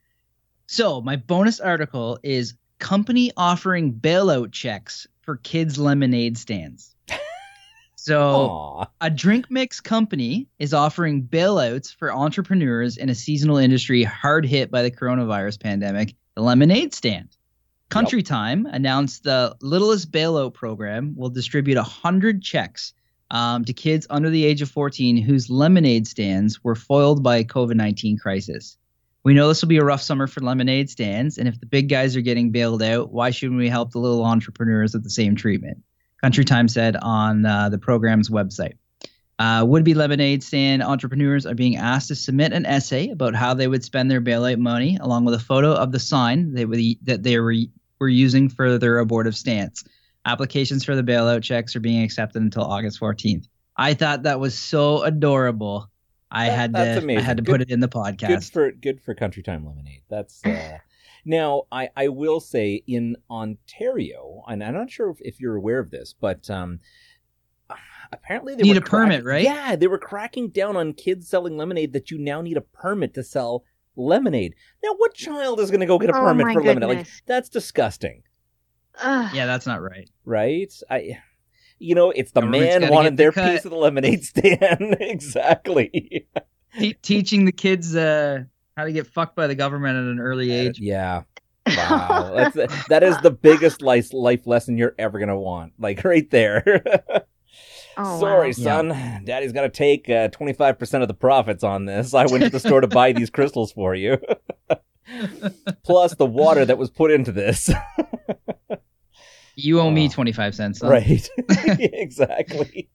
[0.67, 6.95] so my bonus article is company offering bailout checks for kids' lemonade stands.
[7.95, 8.87] So, Aw.
[9.01, 14.73] a drink mix company is offering bailouts for entrepreneurs in a seasonal industry hard hit
[14.73, 17.29] by the coronavirus pandemic, the lemonade stand.
[17.93, 22.95] Country Time announced the Littlest Bailout program will distribute 100 checks
[23.31, 27.45] um, to kids under the age of 14 whose lemonade stands were foiled by a
[27.45, 28.79] COVID 19 crisis.
[29.25, 31.91] We know this will be a rough summer for lemonade stands, and if the big
[31.91, 35.37] guys are getting bailed out, why shouldn't we help the little entrepreneurs with the same
[35.37, 35.83] treatment?
[36.23, 38.73] Country Time said on uh, the program's website.
[39.39, 43.53] Uh, would be lemonade stand entrepreneurs are being asked to submit an essay about how
[43.53, 46.81] they would spend their bailout money, along with a photo of the sign they would,
[47.03, 47.55] that they were,
[48.03, 49.85] were using for their abortive stance.
[50.27, 53.47] Applications for the bailout checks are being accepted until August 14th.
[53.77, 55.89] I thought that was so adorable.
[56.31, 58.27] I That- had to I had to Good- put it in the podcast.
[58.29, 60.79] good for good for country time lemonade that's uh
[61.25, 65.79] now i i will say in ontario and i'm not sure if, if you're aware
[65.79, 66.81] of this but um
[68.13, 69.45] apparently they Need a permit, right?
[69.45, 73.15] yeah they were cracking down on kids selling lemonade that you now need a permit
[73.15, 73.65] to sell
[73.97, 76.99] lemonade now what child is going to go get a Oh permit my for lemonade
[76.99, 78.23] like that's disgusting
[79.03, 79.31] Ugh.
[79.35, 80.09] yeah, that's not right.
[80.25, 81.19] right i
[81.79, 83.51] you know it's the Government's man wanted get the their cut.
[83.51, 86.27] piece of the lemonade stand exactly
[86.79, 88.45] Te- teaching the kids uh,
[88.77, 90.79] how to get fucked by the government at an early age.
[90.81, 91.23] yeah
[91.67, 95.75] Wow, that's that is the biggest life life lesson you're ever gonna want.
[95.79, 96.83] Like right there.
[97.97, 98.53] Oh, Sorry, wow.
[98.53, 98.89] son.
[99.25, 102.15] Daddy's got to take twenty five percent of the profits on this.
[102.15, 104.19] I went to the store to buy these crystals for you,
[105.85, 107.71] plus the water that was put into this.
[109.55, 110.11] You owe me Oh.
[110.11, 110.79] 25 cents.
[110.79, 110.91] son.
[110.91, 111.29] right?
[111.69, 112.89] exactly.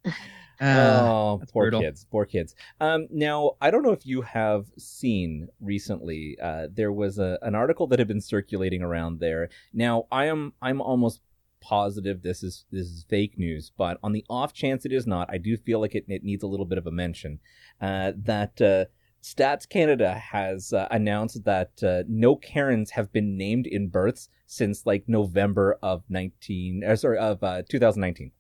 [0.59, 1.81] Uh, oh, that's poor brutal.
[1.81, 2.55] kids, poor kids.
[2.81, 6.35] Um, now I don't know if you have seen recently.
[6.41, 9.49] Uh, there was a, an article that had been circulating around there.
[9.71, 11.21] Now I am I'm almost
[11.67, 15.29] positive this is this is fake news, but on the off chance it is not,
[15.29, 17.39] I do feel like it, it needs a little bit of a mention.
[17.81, 18.85] Uh, that uh,
[19.21, 24.85] Stats Canada has uh, announced that uh, no Karens have been named in births since
[24.85, 28.31] like November of nineteen, uh, sorry, of uh, 2019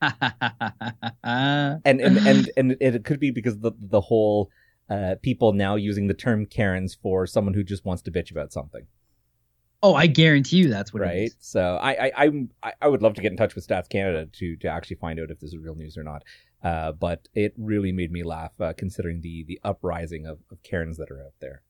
[0.02, 4.50] and and and, and it could be because the the whole
[4.88, 8.52] uh, people now using the term Karens for someone who just wants to bitch about
[8.52, 8.86] something,
[9.82, 11.30] oh, I guarantee you that's what it right?
[11.40, 14.26] So I I I'm, I I would love to get in touch with Stats Canada
[14.26, 16.22] to to actually find out if this is real news or not.
[16.62, 20.96] Uh, but it really made me laugh uh, considering the the uprising of, of Karens
[20.98, 21.62] that are out there.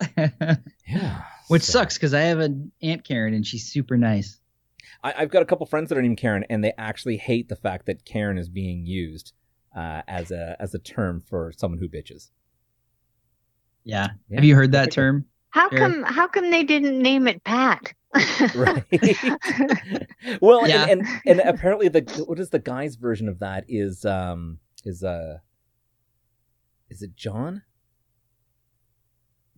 [0.88, 4.38] Yeah, Which so- sucks because I have an Aunt Karen and she's super nice.
[5.02, 7.56] I, I've got a couple friends that are named Karen, and they actually hate the
[7.56, 9.32] fact that Karen is being used
[9.76, 12.30] uh, as a as a term for someone who bitches.
[13.84, 14.08] Yeah.
[14.28, 14.36] Yeah.
[14.36, 15.26] Have you heard that term?
[15.50, 15.78] How Fair.
[15.78, 16.02] come?
[16.02, 17.92] How come they didn't name it Pat?
[18.54, 18.84] Right.
[20.40, 20.86] well, Yeah.
[20.88, 25.02] and, and and apparently the what is the guy's version of that is um is
[25.04, 25.38] uh
[26.88, 27.62] is it John?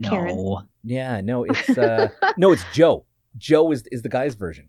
[0.02, 0.36] Karen.
[0.36, 0.62] No.
[0.84, 3.04] Yeah, no, it's uh no, it's Joe.
[3.36, 4.68] Joe is is the guy's version.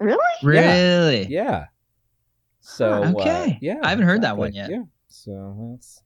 [0.00, 0.18] really?
[0.42, 1.26] Really?
[1.28, 1.66] Yeah.
[2.60, 3.58] So uh, Okay.
[3.60, 4.70] yeah, I haven't heard that one yet.
[4.70, 4.82] Yeah.
[5.08, 6.02] So that's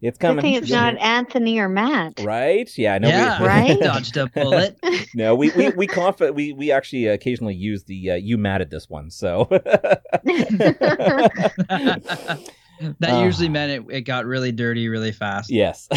[0.00, 0.42] it's Good coming.
[0.42, 2.20] thing it's not Anthony or Matt.
[2.20, 2.70] right.
[2.78, 2.98] Yeah.
[2.98, 3.08] No.
[3.08, 3.40] yeah.
[3.40, 3.80] We, Right?
[3.80, 4.78] Dodged a bullet.
[5.14, 5.34] no.
[5.34, 8.88] We we we conf- we we actually occasionally use the uh, you mad at this
[8.88, 9.10] one.
[9.10, 9.48] So.
[13.00, 13.24] that Ah.
[13.24, 15.50] usually meant it, it got really dirty really fast.
[15.50, 15.88] Yes.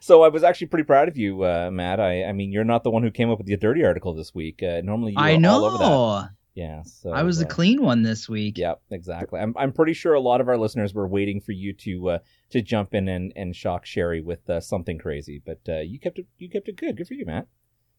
[0.00, 2.00] so I was actually pretty proud of you, uh, Matt.
[2.00, 4.34] I, I mean, you're not the one who came up with the dirty article this
[4.34, 4.62] week.
[4.62, 5.52] Uh, normally, you I know.
[5.54, 5.78] all over
[6.24, 6.30] that.
[6.54, 6.82] Yeah.
[6.84, 8.58] So I was the uh, clean one this week.
[8.58, 9.40] Yeah, exactly.
[9.40, 12.18] I'm I'm pretty sure a lot of our listeners were waiting for you to uh,
[12.50, 16.18] to jump in and, and shock Sherry with uh, something crazy, but uh, you kept
[16.18, 16.96] it you kept it good.
[16.96, 17.48] Good for you, Matt.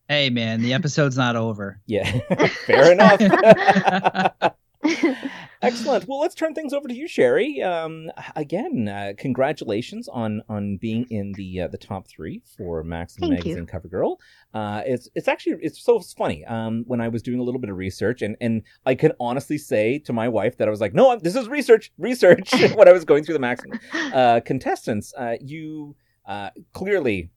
[0.07, 1.81] Hey man, the episode's not over.
[1.85, 2.09] Yeah,
[2.65, 3.19] fair enough.
[5.61, 6.07] Excellent.
[6.07, 7.61] Well, let's turn things over to you, Sherry.
[7.61, 13.21] Um, again, uh, congratulations on on being in the uh, the top three for Maxim
[13.21, 13.51] Thank you.
[13.51, 14.19] Magazine Cover Girl.
[14.53, 16.45] Uh, it's it's actually it's so funny.
[16.45, 19.57] Um, when I was doing a little bit of research, and and I can honestly
[19.57, 22.51] say to my wife that I was like, no, this is research, research.
[22.75, 25.95] when I was going through the Maxim uh, contestants, uh, you
[26.25, 27.29] uh, clearly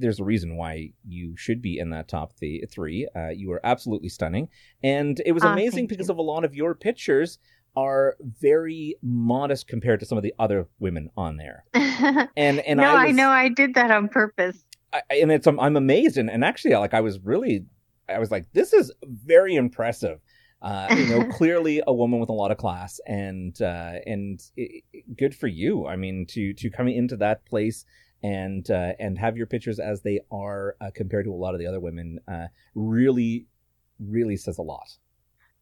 [0.00, 3.08] there's a reason why you should be in that top th- three.
[3.14, 4.48] Uh, you are absolutely stunning,
[4.82, 6.12] and it was Ah, amazing because you.
[6.12, 7.38] of a lot of your pictures
[7.76, 11.64] are very modest compared to some of the other women on there.
[12.36, 14.64] And and no, I, I, know I did that on purpose.
[14.92, 17.66] I, and it's I'm, I'm amazed and, and actually like I was really
[18.08, 20.18] I was like this is very impressive.
[20.62, 24.82] Uh, you know, clearly a woman with a lot of class, and uh, and it,
[24.92, 25.86] it- good for you.
[25.86, 27.84] I mean, to to coming into that place
[28.22, 31.60] and uh, and have your pictures as they are uh, compared to a lot of
[31.60, 33.46] the other women uh, really
[33.98, 34.96] really says a lot.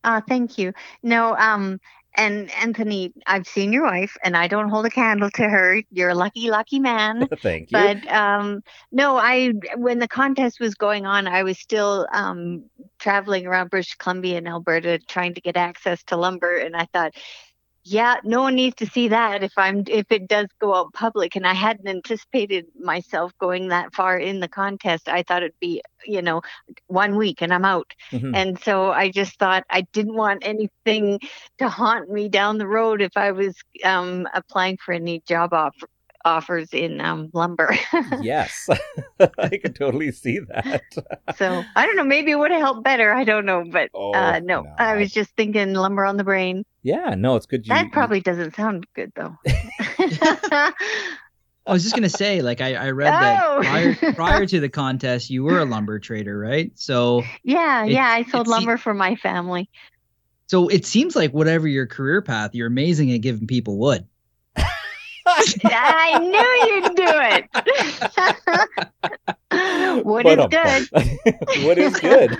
[0.05, 0.73] Uh, thank you.
[1.03, 1.81] No, um,
[2.19, 5.83] and Anthony, I've seen your wife, and I don't hold a candle to her.
[5.91, 7.29] You're a lucky, lucky man.
[7.43, 7.79] Thank you.
[7.79, 12.65] But um, no, I when the contest was going on, I was still um,
[12.99, 17.15] traveling around British Columbia and Alberta trying to get access to lumber, and I thought,
[17.91, 21.37] yeah, no one needs to see that if I'm if it does go out public.
[21.37, 25.09] And I hadn't anticipated myself going that far in the contest.
[25.09, 26.43] I thought it'd be you know
[26.87, 27.93] one week and I'm out.
[28.13, 28.37] Mhm.
[28.37, 31.21] And so I just thought I didn't want anything
[31.59, 35.75] to haunt me down the road if I was um, applying for any job off-
[36.25, 37.75] offers in um, lumber.
[38.21, 38.69] yes,
[39.39, 40.83] I can totally see that.
[41.37, 42.05] so I don't know.
[42.05, 43.13] Maybe it would have helped better.
[43.15, 43.65] I don't know.
[43.71, 46.65] But Oh, uh, no, no, I- was just thinking lumber on the brain.
[46.89, 47.67] Yeah, no, it's good.
[47.67, 49.37] You, that you- probably doesn't sound good though.
[51.67, 53.59] I was just gonna say, like I, I read that Oh.
[53.63, 56.73] prior, prior to the contest, you were a lumber trader, right?
[56.77, 58.09] So yeah, It- yeah.
[58.09, 59.69] I sold it se- lumber for my family.
[60.47, 64.07] so it seems like whatever your career path, you're amazing at giving people wood.
[65.65, 67.45] I knew you'd do it.
[70.07, 70.89] Wood is good.
[70.91, 71.65] good.
[71.65, 72.31] what is good?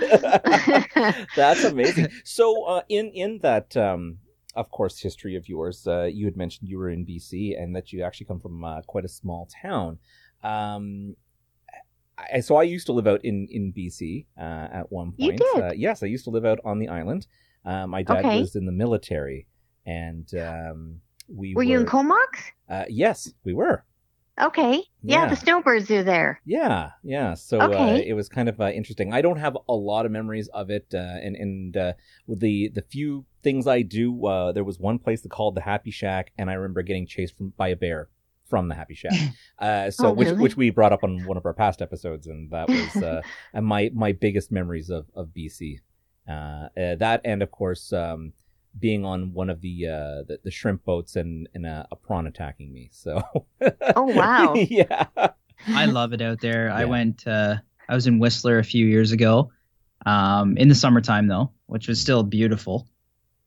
[1.35, 2.07] That's amazing.
[2.23, 4.17] So, uh, in in that, um,
[4.55, 7.93] of course, history of yours, uh, you had mentioned you were in BC and that
[7.93, 9.99] you actually come from uh, quite a small town.
[10.43, 11.15] Um,
[12.17, 15.41] I, so I used to live out in in BC uh, at one You point.
[15.41, 15.63] did?
[15.63, 17.27] Uh, yes, I used to live out on the island.
[17.65, 18.39] Uh, my dad Okay.
[18.41, 19.47] was in the military,
[19.85, 22.51] and um, we Were you in Comox?
[22.69, 23.83] Uh, yes, we were.
[24.41, 24.83] Okay.
[25.03, 25.29] Yeah, Yeah.
[25.29, 26.41] the snowbirds are there.
[26.45, 27.33] Yeah, yeah.
[27.35, 28.07] So uh, Okay.
[28.07, 29.13] it was kind of uh, interesting.
[29.13, 31.93] I don't have a lot of memories of it, uh, and and uh,
[32.27, 35.61] with the the few things I do, uh, there was one place that called the
[35.61, 38.09] Happy Shack, and I remember getting chased from by a bear
[38.47, 39.13] from the Happy Shack.
[39.59, 40.41] Uh, so Oh, which really?
[40.41, 43.21] which we brought up on one of our past episodes, and that was uh,
[43.53, 45.79] and my my biggest memories of of BC.
[46.29, 47.91] Uh, uh, that and of course.
[47.93, 48.31] Um,
[48.79, 52.27] being on one of the uh, the, the shrimp boats and, and a, a prawn
[52.27, 52.87] attacking me.
[52.93, 53.19] So,
[53.95, 54.53] Oh, wow.
[54.69, 55.07] yeah,
[55.67, 56.71] I love it out there.
[56.71, 57.25] I went.
[57.27, 57.55] Uh,
[57.89, 59.51] I was in Whistler a few years ago,
[60.05, 62.87] um, in the summertime though, which was still beautiful.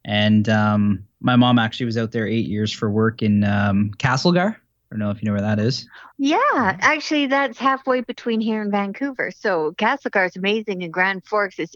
[0.04, 4.56] And um, my mom actually was out there eight years for work in um, Castlegar.
[4.56, 5.88] I don't know if you know where that is.
[6.18, 9.30] Yeah, actually, that's halfway between here and Vancouver.
[9.30, 11.74] So Castlegar is amazing, and Grand Forks is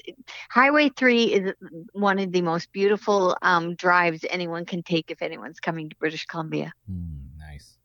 [0.51, 1.55] Highway Three is
[1.93, 6.27] one of the most beautiful um, drives anyone can take if anyone's coming to British
[6.27, 6.75] Columbia.
[6.91, 7.79] Mm, nice.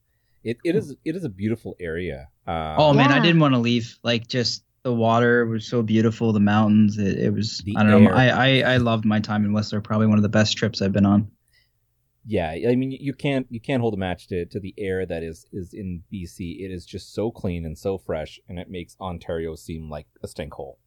[0.43, 2.27] It it is it is a beautiful area.
[2.45, 3.97] Uh, Oh man, I didn't want to leave.
[4.03, 6.33] Like just The water was so beautiful.
[6.33, 6.97] The mountains.
[6.97, 7.59] It, it was.
[7.59, 8.11] The I don't know.
[8.11, 9.81] I, I I loved my time in Whistler.
[9.81, 11.29] Probably one of the best trips I've been on.
[12.25, 15.23] Yeah, I mean you can't you can't hold a match to, to the air that
[15.23, 16.63] is is in BC.
[16.63, 20.27] It is just so clean and so fresh, and it makes Ontario seem like a
[20.27, 20.77] stink hole.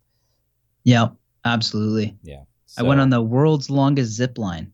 [0.84, 1.08] Yeah,
[1.44, 2.16] absolutely.
[2.22, 2.42] Yeah,
[2.78, 4.72] I went on the world's longest zip line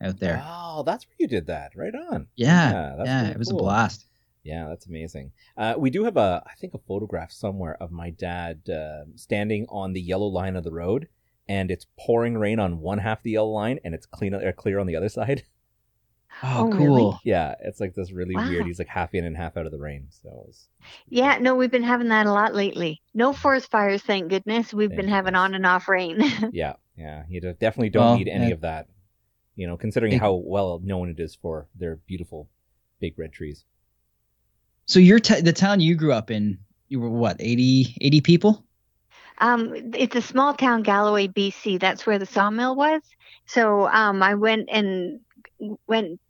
[0.00, 0.42] out there.
[0.46, 1.72] Oh, that's where you did that.
[1.74, 2.28] Right on.
[2.36, 3.60] Yeah, Yeah, yeah, really it was cool.
[3.60, 4.06] a blast.
[4.42, 5.32] Yeah, that's amazing.
[5.56, 9.66] Uh, we do have a, I think, a photograph somewhere of my dad uh, standing
[9.68, 11.08] on the yellow line of the road,
[11.48, 14.52] and it's pouring rain on one half of the yellow line, and it's clean, uh,
[14.56, 15.42] clear on the other side.
[16.42, 16.86] Oh, Oh, cool.
[16.86, 17.18] really?
[17.24, 18.64] yeah, it's like this really weird.
[18.64, 20.06] He's like half in and half out of the rain.
[20.10, 20.68] So it was,
[21.08, 23.02] Yeah, no, we've been having that a lot lately.
[23.12, 24.72] No forest fires, thank goodness.
[24.72, 25.40] We've Thank been having goodness.
[25.40, 26.20] on and off rain.
[26.52, 27.24] yeah, yeah.
[27.28, 28.54] You definitely don't Well, need any yeah.
[28.54, 28.86] of that.
[29.56, 32.48] You know, considering It- how well known it is for their beautiful
[33.00, 33.64] big red trees.
[34.86, 38.64] So your t- the town you grew up in, you were what 80, 80 people?
[39.38, 41.78] Um, it's a small town, Galloway, BC.
[41.78, 43.00] That's where the sawmill was.
[43.46, 45.20] So um, I went and
[45.86, 46.20] went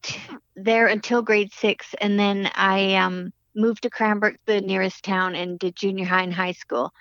[0.57, 5.59] there until grade six, and then I um, moved to Cranbrook, the nearest town, and
[5.59, 6.93] did junior high and high school.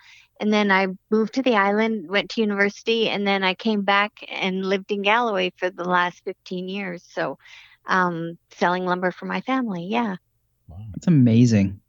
[0.42, 4.12] And then I moved to the island, went to university, and then I came back
[4.30, 7.04] and lived in Galloway for the last 15 years.
[7.14, 7.38] So
[7.86, 9.88] um, selling lumber for my family.
[9.90, 10.16] Yeah.
[10.70, 10.86] Wow.
[10.94, 11.82] That's amazing.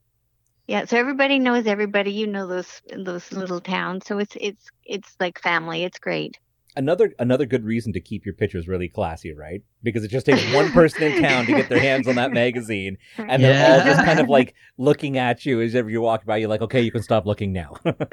[0.66, 2.12] Yeah, so everybody knows everybody.
[2.12, 5.82] You know those those little towns, so it's it's it's like family.
[5.82, 6.38] It's great.
[6.76, 9.62] Another another good reason to keep your pictures really classy, right?
[9.82, 12.98] Because it just takes one person in town to get their hands on that magazine,
[13.18, 16.36] and they're all just kind of like looking at you as if you're walking by.
[16.36, 17.74] You're like, okay, you can stop looking now.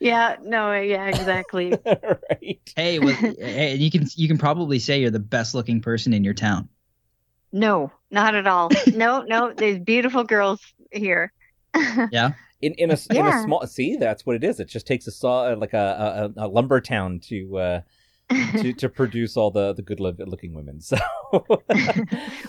[0.00, 1.72] yeah, no, yeah, exactly.
[1.86, 2.60] right.
[2.76, 6.24] Hey, well, hey, you can you can probably say you're the best looking person in
[6.24, 6.68] your town.
[7.52, 8.70] No, not at all.
[8.94, 10.60] No, no, there's beautiful girls
[10.92, 11.32] here.
[12.12, 12.32] Yeah.
[12.60, 14.58] In in a s- in a small see, that's what it is.
[14.58, 17.80] It just takes a saw like a a, a lumber town to uh
[18.60, 20.80] to to produce all the the good looking women.
[20.80, 20.96] So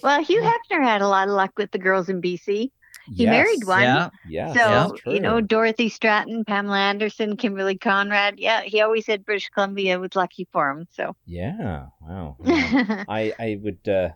[0.03, 2.71] well, Hugh Hefner had a lot of luck with the girls in BC.
[3.05, 3.31] He Yes.
[3.31, 3.81] married one.
[3.81, 4.09] Yeah.
[4.27, 5.41] Yes, so, that's you know.
[5.41, 8.39] Dorothy Stratten, Pamela Anderson, Kimberly Conrad.
[8.39, 10.87] Yeah, he always said British Columbia was lucky for him.
[10.91, 11.87] So, yeah.
[12.01, 12.37] Wow.
[12.43, 13.05] Yeah.
[13.07, 14.09] I I would uh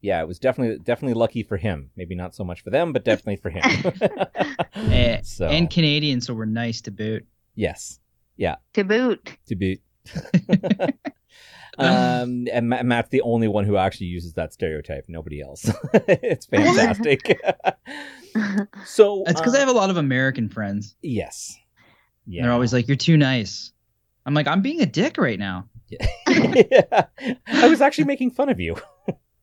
[0.00, 1.90] yeah, it was definitely definitely lucky for him.
[1.96, 3.62] Maybe not so much for them, but definitely for him.
[4.92, 7.26] Eh, so And Canadian, so we're nice to boot.
[7.54, 7.98] yes,
[8.36, 8.56] Yeah.
[8.74, 9.36] to boot.
[9.46, 9.80] to boot.
[11.78, 15.04] um, and Matt's the only one who actually uses that stereotype.
[15.08, 15.70] Nobody else.
[15.92, 17.40] it's fantastic.
[18.86, 20.94] so That's because uh, I have a lot of American friends.
[21.02, 21.56] yes,
[22.26, 22.42] yeah.
[22.44, 23.72] They're always like, "You're too nice."
[24.24, 25.68] I'm like, "I'm being a dick right now."
[26.28, 27.04] yeah.
[27.48, 28.76] I was actually making fun of you.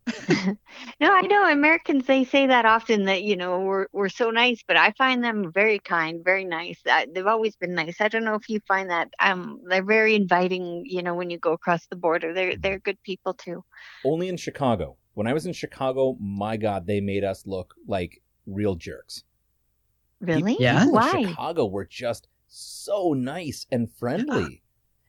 [0.99, 2.05] no, I know Americans.
[2.05, 5.51] They say that often that you know we're we're so nice, but I find them
[5.51, 6.79] very kind, very nice.
[6.89, 7.99] Uh, they've always been nice.
[7.99, 9.09] I don't know if you find that.
[9.19, 10.83] Um, they're very inviting.
[10.85, 13.63] You know, when you go across the border, they're they're good people too.
[14.05, 14.97] Only in Chicago.
[15.13, 19.23] When I was in Chicago, my God, they made us look like real jerks.
[20.21, 20.57] Really?
[20.59, 20.85] Yeah?
[20.85, 21.23] People in Why?
[21.23, 24.61] Chicago were just so nice and friendly.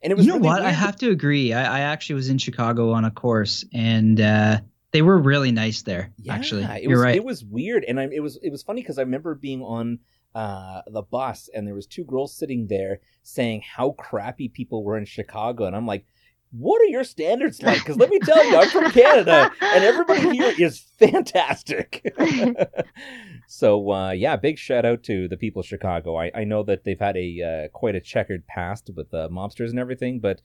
[0.03, 0.63] And it was You know really what?
[0.63, 1.53] I have to agree.
[1.53, 4.61] I, I actually was in Chicago on a course, and uh,
[4.93, 6.13] they were really nice there.
[6.19, 7.17] Yeah, actually, it you're was, right.
[7.17, 9.99] It was weird, and I, it was it was funny because I remember being on
[10.35, 14.97] uh, the bus, and there was two girls sitting there saying how crappy people were
[14.97, 16.07] in Chicago, and I'm like,
[16.53, 20.37] "What are your standards like?" Because let me tell you, I'm from Canada, and everybody
[20.37, 22.15] here is fantastic.
[23.47, 26.17] so uh, yeah, big shout out to the people of Chicago.
[26.17, 29.69] I, I know that they've had a uh, quite a checkered past with uh, mobsters
[29.69, 30.41] and everything, but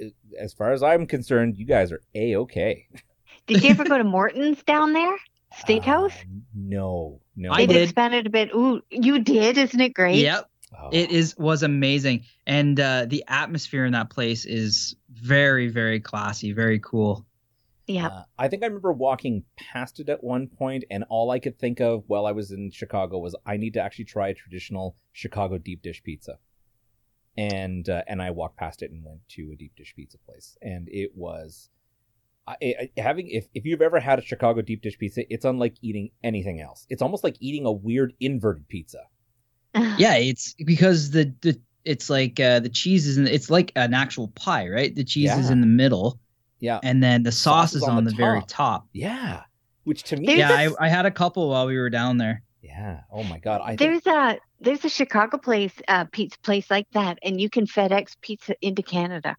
[0.00, 2.86] uh, as far as I'm concerned, you guys are a okay.
[3.48, 5.16] Did you ever go to Morton's down there?
[5.58, 6.12] Steakhouse?
[6.12, 7.50] Uh, no, no.
[7.50, 7.82] I They've did.
[7.82, 8.50] expanded a bit.
[8.54, 10.16] Ooh, you did, isn't it great?
[10.18, 10.90] Yep, Oh.
[10.92, 16.52] it is was amazing, and uh, the atmosphere in that place is very, very classy,
[16.52, 17.24] very cool.
[17.86, 18.08] Yeah.
[18.08, 21.58] Uh, I think I remember walking past it at one point, and all I could
[21.58, 24.94] think of while I was in Chicago was I need to actually try a traditional
[25.12, 26.38] Chicago deep dish pizza.
[27.38, 30.58] And uh, and I walked past it and went to a deep dish pizza place,
[30.60, 31.70] and it was
[32.62, 35.74] I, I, having if if you've ever had a Chicago deep dish pizza, it's unlike
[35.82, 36.86] eating anything else.
[36.88, 38.98] It's almost like eating a weird inverted pizza.
[39.98, 43.94] Yeah, it's because the the it's like uh, the cheese is in, it's like an
[43.94, 44.94] actual pie, right?
[44.94, 46.18] The cheese is in the middle,
[46.60, 48.48] Yeah, and then the sauce, is on, the, very top.
[48.48, 48.88] top.
[48.92, 49.42] yeah.
[49.84, 52.18] Which to me, There's yeah, a- I, I had a couple while we were down
[52.18, 52.42] there.
[52.62, 53.00] yeah.
[53.10, 56.86] Oh my god, I think There's a there's a Chicago place, uh, pizza place like
[56.92, 59.36] that, and you can FedEx pizza into Canada.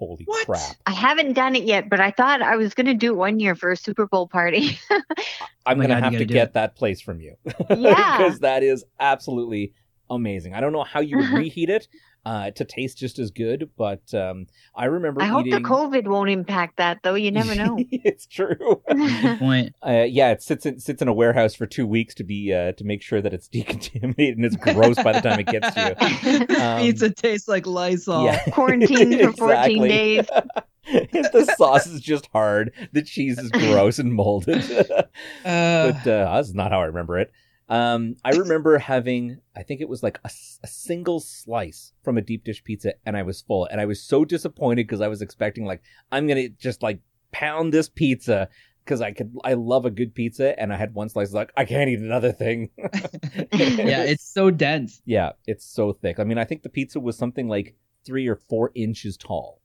[0.00, 0.46] Holy What?
[0.46, 0.76] crap.
[0.86, 3.38] I haven't done it yet, but I thought I was going to do it one
[3.38, 4.78] year for a Super Bowl party.
[5.66, 6.54] I'm my gonna have to get it.
[6.54, 7.36] that place from you.
[7.70, 8.16] Yeah.
[8.18, 9.74] because that is absolutely
[10.08, 10.54] amazing.
[10.54, 11.86] I don't know how you would reheat it
[12.26, 15.62] uh, to taste just as good, but um, I remember I hope eating.
[15.62, 17.14] the COVID won't impact that, though.
[17.14, 17.76] You never know.
[17.90, 18.82] it's true.
[18.88, 19.74] Good point.
[19.82, 22.72] Uh, yeah, it sits in, sits in a warehouse for two weeks to be uh,
[22.72, 25.96] to make sure that it's decontaminated and it's gross by the time it gets to
[26.22, 26.56] you.
[26.56, 28.24] Um, Pizza tastes like Lysol.
[28.24, 28.44] Yeah.
[28.50, 30.26] Quarantine for 14 days.
[30.84, 34.62] if the sauce is just hard, the cheese is gross and molded.
[34.80, 35.02] Uh,
[35.92, 37.32] but uh, that's not how I remember it.
[37.70, 42.42] Um, I remember having, I think it was like a single slice from a deep
[42.42, 45.64] dish pizza, and I was full, and I was so disappointed because I was expecting
[45.64, 46.98] like I'm gonna just like
[47.30, 48.48] pound this pizza
[48.84, 51.64] because I could, I love a good pizza, and I had one slice, like I
[51.64, 52.70] can't eat another thing.
[53.52, 55.00] yeah, it's so dense.
[55.04, 56.18] yeah, it's so thick.
[56.18, 59.60] I mean, I think the pizza was something like three or four inches tall.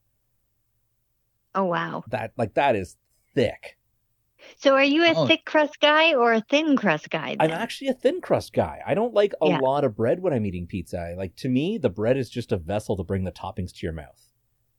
[1.55, 2.03] oh, wow.
[2.09, 2.97] That like that is
[3.33, 3.77] thick.
[4.57, 5.27] So are you a Oh.
[5.27, 7.35] thick crust guy or a thin crust guy?
[7.39, 8.81] I'm actually a thin crust guy.
[8.85, 9.59] I don't like a Yeah.
[9.59, 11.13] lot of bread when I'm eating pizza.
[11.17, 13.93] Like to me, the bread is just a vessel to bring the toppings to your
[13.93, 14.29] mouth,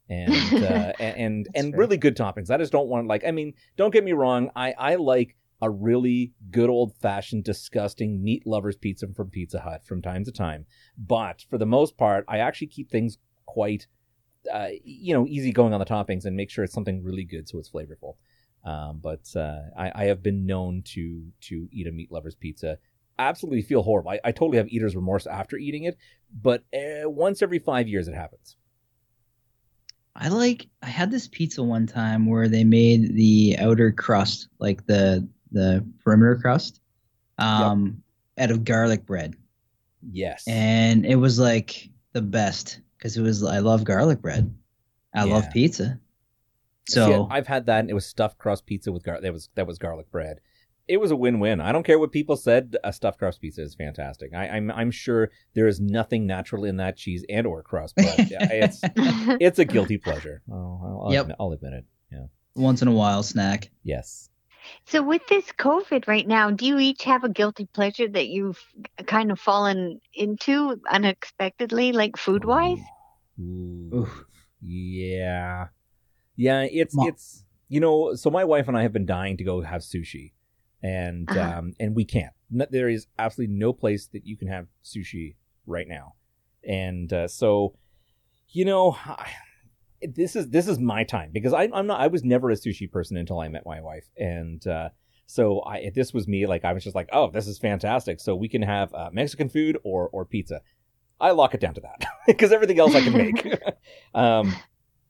[0.09, 2.51] and uh, and and really good toppings.
[2.51, 3.25] I just don't want like.
[3.27, 4.51] I mean, don't get me wrong.
[4.57, 9.85] I I like a really good old fashioned disgusting meat lovers pizza from Pizza Hut
[9.87, 10.67] from time to time,
[10.99, 13.87] but for the most part, I actually keep things quite.
[14.53, 17.49] Uh, you know, easy going on the toppings and make sure it's something really good
[17.49, 18.15] so it's flavorful.
[18.67, 22.79] Um, but uh, I, I have been known to to eat a meat lover's pizza.
[23.19, 24.11] Absolutely feel horrible.
[24.11, 25.97] I, I totally have eater's remorse after eating it,
[26.43, 28.57] but uh, once every five years it happens.
[30.17, 30.67] I like.
[30.83, 35.87] I had this pizza one time where they made the outer crust, like the the
[36.03, 36.81] perimeter crust,
[37.39, 38.03] um,
[38.39, 39.37] out of garlic bread,
[40.11, 40.45] Yes.
[40.47, 43.45] and it was like the best because it was.
[43.45, 44.55] I love garlic bread.
[45.15, 45.53] I love Yeah.
[46.87, 47.05] Pizza.
[47.05, 49.49] See, So I've had that, and it was stuffed crust pizza with gar- that was
[49.55, 50.41] that was garlic bread.
[50.89, 51.61] It was a win-win.
[51.61, 52.77] I don't care what people said.
[52.85, 54.33] A stuffed crust pizza is fantastic.
[54.35, 58.07] I, I'm I'm sure there is nothing natural in that cheese and or crust, but
[58.19, 58.81] it's
[59.41, 60.43] it's a guilty pleasure.
[60.51, 61.23] Oh, I'll, I'll, Yep.
[61.23, 61.85] admit, I'll admit it.
[62.13, 62.27] Yeah.
[62.55, 63.71] once in a while snack.
[63.83, 64.31] Yes.
[64.85, 68.61] so with this COVID right now, do you each have a guilty pleasure that you've
[69.07, 72.79] kind of fallen into unexpectedly, like food wise?
[74.63, 75.67] Yeah.
[76.37, 79.45] Yeah, it's Ma- it's you know, so my wife and I have been dying to
[79.45, 80.33] go have sushi.
[80.83, 81.59] And Uh-huh.
[81.59, 82.33] um and we can't.
[82.51, 86.15] No, there is absolutely no place that you can have sushi right now.
[86.63, 87.75] And uh, so
[88.51, 89.33] you know, I,
[90.15, 92.91] this is this is my time because I I'm not I was never a sushi
[92.91, 94.09] person until I met my wife.
[94.17, 94.91] And uh
[95.27, 98.21] so I this was me like I was just like, "Oh, this is fantastic.
[98.21, 100.61] So we can have uh, Mexican food or or pizza."
[101.19, 103.45] I lock it down to that because everything else I can make.
[104.15, 104.55] um,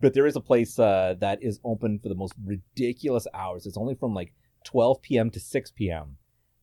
[0.01, 3.67] but there is a place uh, that is open for the most ridiculous hours.
[3.67, 4.33] It's only from like
[4.65, 5.31] 12 p.m.
[5.31, 6.17] to 6 p.m.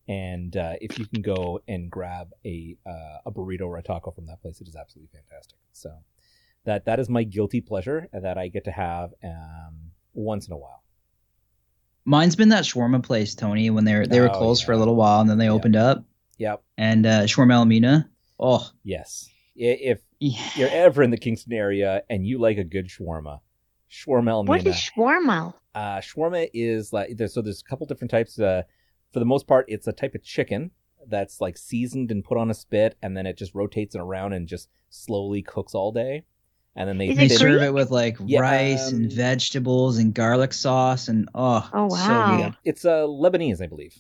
[0.08, 4.12] And uh, if you can go and grab a uh, a burrito or a taco
[4.12, 5.58] from that place, it is absolutely fantastic.
[5.72, 5.92] So
[6.66, 10.58] that that is my guilty pleasure that I get to have um, once in a
[10.58, 10.84] while.
[12.06, 14.78] Mine's been that shawarma place, Tony, when they were they were Oh, closed for a
[14.78, 15.52] little while and then they Yeah.
[15.52, 16.04] opened up.
[16.38, 16.64] Yep.
[16.78, 18.10] And uh, shawarma Elmina.
[18.40, 19.30] Oh, Yes.
[19.58, 20.50] I- If yeah.
[20.56, 23.40] you're ever in the Kingston area and you like a good shawarma,
[23.90, 25.54] shawarma What is shawarma?
[25.76, 28.40] Uh, shawarma is like there's so there's a couple different types.
[28.40, 28.64] Uh,
[29.12, 30.72] for the most part, it's a type of chicken
[31.08, 34.34] that's like seasoned and put on a spit, and then it just rotates it around
[34.34, 36.24] and just slowly cooks all day.
[36.76, 40.14] And then they, they it serve it with like Yeah, rice um, and vegetables and
[40.14, 42.38] garlic sauce and oh, Oh, so wow.
[42.38, 42.56] good.
[42.64, 43.96] It's uh, Lebanese, I believe.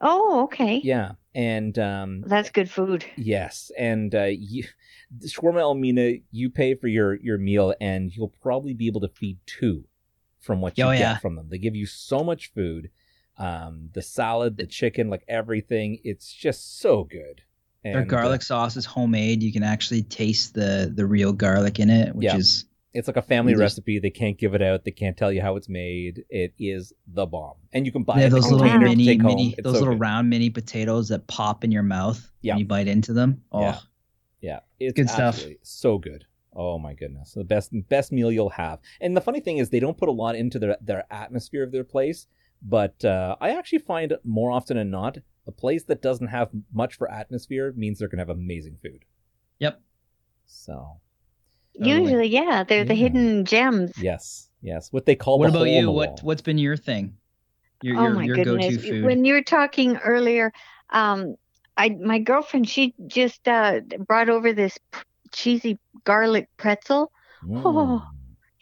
[0.00, 0.80] Oh, okay.
[0.82, 3.04] Yeah, and um, That's good food.
[3.16, 4.64] Yes, and uh, you,
[5.24, 9.38] shawarma Elmina, you pay for your your meal, and you'll probably be able to feed
[9.46, 9.84] two
[10.40, 11.18] from what you Oh, get yeah.
[11.18, 11.48] from them.
[11.50, 12.90] They give you so much food,
[13.38, 15.98] um, the salad, the chicken, like everything.
[16.04, 17.42] It's just so good.
[17.84, 19.42] Their And, uh, garlic sauce is homemade.
[19.42, 22.36] You can actually taste the the real garlic in it, which Yeah.
[22.36, 23.98] is it's like a family recipe.
[23.98, 24.84] They can't give it out.
[24.84, 26.24] They can't tell you how it's made.
[26.28, 28.78] It is the bomb, and you can buy they it have in a those little
[28.80, 30.00] mini mini those so little good.
[30.00, 32.52] round mini potatoes that pop in your mouth Yeah.
[32.54, 33.42] when you bite into them.
[33.52, 33.78] Oh, Yeah.
[34.40, 35.40] Yeah, it's Good stuff.
[35.62, 36.24] so good.
[36.54, 38.80] Oh my goodness, the best best meal you'll have.
[39.00, 41.72] And the funny thing is, they don't put a lot into their their atmosphere of
[41.72, 42.26] their place.
[42.60, 46.94] But uh, I actually find more often than not, a place that doesn't have much
[46.96, 49.04] for atmosphere means they're gonna have amazing food.
[49.60, 49.80] Yep.
[50.46, 51.00] So.
[51.74, 53.92] Usually, yeah, they're the hidden gems.
[53.96, 55.38] yes, yes, what they call.
[55.38, 55.86] What the about hole in you?
[55.86, 56.20] the What wall.
[56.22, 57.14] what's been your thing?
[57.82, 58.66] Your oh your, my your goodness!
[58.66, 59.04] go-to food.
[59.04, 60.52] When you were talking earlier,
[60.90, 61.34] um,
[61.76, 65.00] I my girlfriend she just uh, brought over this p-
[65.32, 67.10] cheesy garlic pretzel.
[67.44, 67.62] Mm.
[67.64, 68.02] Oh,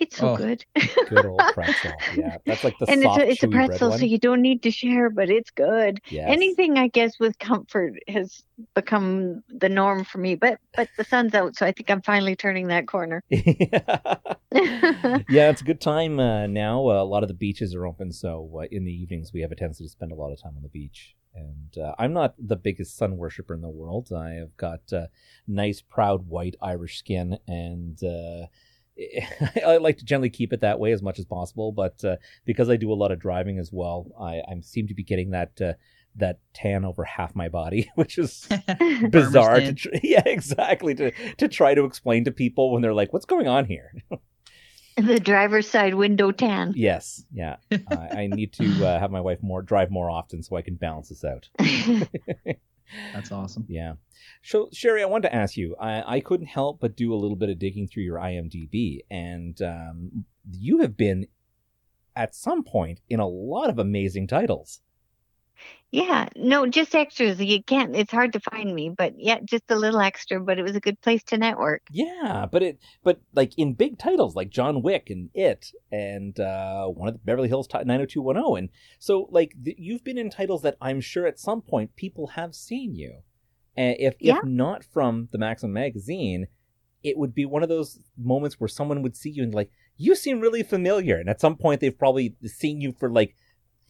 [0.01, 0.36] It's so Oh.
[0.36, 0.64] good.
[1.09, 1.92] Good old pretzel.
[2.16, 4.62] Yeah, that's like the and soft, it's a, it's a pretzel, so you don't need
[4.62, 6.01] to share, but it's good.
[6.11, 6.28] Yes.
[6.30, 8.42] Anything, I guess, with comfort has
[8.74, 10.36] become the norm for me.
[10.36, 13.22] But but the sun's out, so I think I'm finally turning that corner.
[13.30, 16.88] yeah, it's a good time uh, now.
[16.88, 19.53] Uh, a lot of the beaches are open, so uh, in the evenings we have
[19.53, 21.14] a tendency to spend a lot of time on the beach.
[21.34, 24.12] And uh, I'm not the biggest sun worshiper in the world.
[24.12, 25.07] I have got uh,
[25.46, 28.46] nice, proud white Irish skin, and uh,
[29.66, 31.72] I like to generally keep it that way as much as possible.
[31.72, 34.94] But uh, because I do a lot of driving as well, I, I seem to
[34.94, 35.72] be getting that uh,
[36.16, 38.48] that tan over half my body, which is
[39.11, 39.61] bizarre.
[39.61, 40.94] To tr- yeah, exactly.
[40.96, 43.92] To to try to explain to people when they're like, "What's going on here?"
[44.96, 46.74] the driver's side window tan.
[46.76, 47.57] Yes, yeah.
[47.70, 50.74] I, I need to uh, have my wife more drive more often so I can
[50.74, 51.48] balance this out.
[53.12, 53.64] That's awesome.
[53.68, 53.95] Yeah.
[54.43, 55.76] So Sherry, I wanted to ask you.
[55.80, 59.61] I, I couldn't help but do a little bit of digging through your IMDb, and
[59.62, 61.26] um, you have been
[62.16, 64.80] at some point in a lot of amazing titles.
[65.92, 67.40] Yeah, no, just extras.
[67.40, 67.96] You can't.
[67.96, 70.38] It's hard to find me, but yeah, just a little extra.
[70.40, 71.82] But it was a good place to network.
[71.90, 76.86] Yeah, but it but like in big titles like John Wick and It and uh,
[76.86, 78.68] one of the Beverly Hills ti- 90210 and
[79.00, 82.54] so like th- you've been in titles that I'm sure at some point people have
[82.54, 83.22] seen you.
[83.76, 84.38] And if Yeah.
[84.38, 86.46] if not from the Maxim magazine,
[87.02, 90.14] it would be one of those moments where someone would see you and like you
[90.14, 93.34] seem really familiar and at some point they've probably seen you for like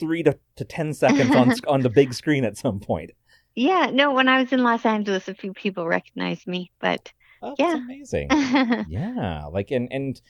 [0.00, 3.10] 3 to, to 10 seconds on on the big screen at some point.
[3.54, 7.54] Yeah, no, when I was in Los Angeles, a few people recognized me, but Oh,
[7.58, 7.68] Yeah.
[7.74, 8.28] that's amazing.
[8.88, 10.20] Yeah, like and and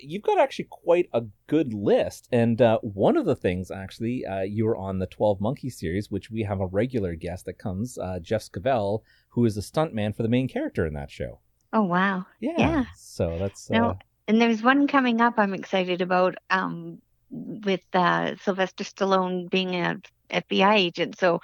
[0.00, 2.26] you've got actually quite a good list.
[2.32, 6.10] And uh, one of the things, actually, uh, you were on the Twelve Monkey series,
[6.10, 10.16] which we have a regular guest that comes, uh, Jeff Scavell, who is the stuntman
[10.16, 11.40] for the main character in that show.
[11.72, 12.24] oh wow.
[12.40, 12.84] Yeah, Yeah.
[12.96, 13.94] So that's No, uh,
[14.26, 16.98] And there's one coming up I'm excited about um,
[17.34, 19.96] with uh, Sylvester Stallone being a
[20.30, 21.18] FBI agent.
[21.18, 21.40] So,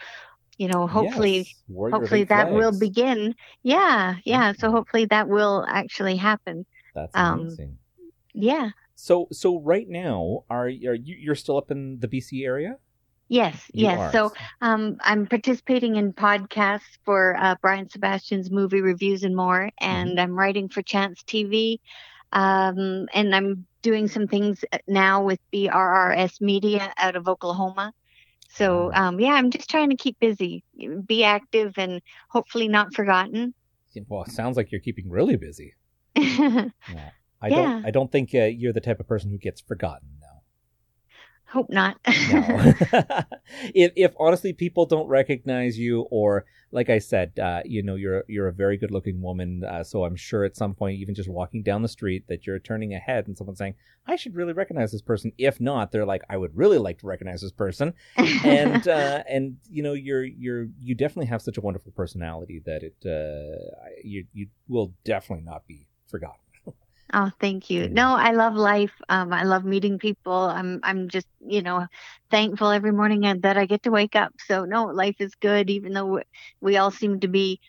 [0.58, 3.34] you know, hopefully, yes, hopefully that will begin.
[3.62, 4.52] Yeah, yeah.
[4.52, 6.66] So hopefully that will actually happen.
[6.94, 7.78] That's um, amazing.
[8.34, 8.70] Yeah.
[8.94, 12.78] So so right now, are are you you're still up in the BC area?
[13.28, 13.98] Yes, You yes.
[13.98, 14.12] are.
[14.12, 20.08] So um, I'm participating in podcasts for uh, Brian Sebastian's movie reviews and more, Mm-hmm.
[20.08, 21.80] and I'm writing for Chance TV,
[22.32, 27.92] um, and I'm doing some things now with BRRS Media out of Oklahoma.
[28.48, 30.64] So um, yeah, I'm just trying to keep busy,
[31.06, 33.54] be active, and hopefully not forgotten.
[34.08, 35.74] Well, it sounds like you're keeping really busy.
[36.86, 37.12] Yeah.
[37.40, 37.82] I Yeah.
[37.82, 40.18] don't I don't think uh, you're the type of person who gets forgotten.
[40.20, 40.42] No.
[41.46, 41.98] Hope not.
[42.22, 42.64] No.
[43.74, 48.24] if if honestly people don't recognize you, or like I said, uh, you know, you're
[48.28, 51.28] you're a very good looking woman, uh, so I'm sure at some point, even just
[51.28, 53.74] walking down the street, that you're turning ahead and someone's saying,
[54.06, 57.06] "I should really recognize this person." If not, they're like, "I would really like to
[57.06, 61.60] recognize this person," and uh, and you know, you're you're you definitely have such a
[61.60, 66.38] wonderful personality that it uh, you you will definitely not be forgotten.
[67.12, 67.88] Oh, thank you.
[67.88, 68.92] No, I love life.
[69.08, 70.32] Um, I love meeting people.
[70.32, 71.86] I'm, I'm just, you know,
[72.30, 74.32] thankful every morning and- that I get to wake up.
[74.46, 76.22] So no, life is good, even though we-
[76.60, 77.60] we all seem to be,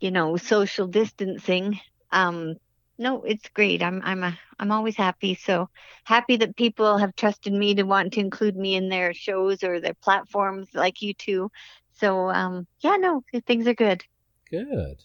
[0.00, 1.78] you know, social distancing.
[2.10, 2.56] Um,
[2.98, 3.82] no, it's great.
[3.82, 5.36] I'm, I'm, a, I'm always happy.
[5.36, 5.68] So
[6.04, 9.80] happy that people have trusted me to want to include me in their shows or
[9.80, 11.50] their platforms, like you two.
[11.94, 14.02] So, um, yeah, no, things are good.
[14.50, 15.04] Good.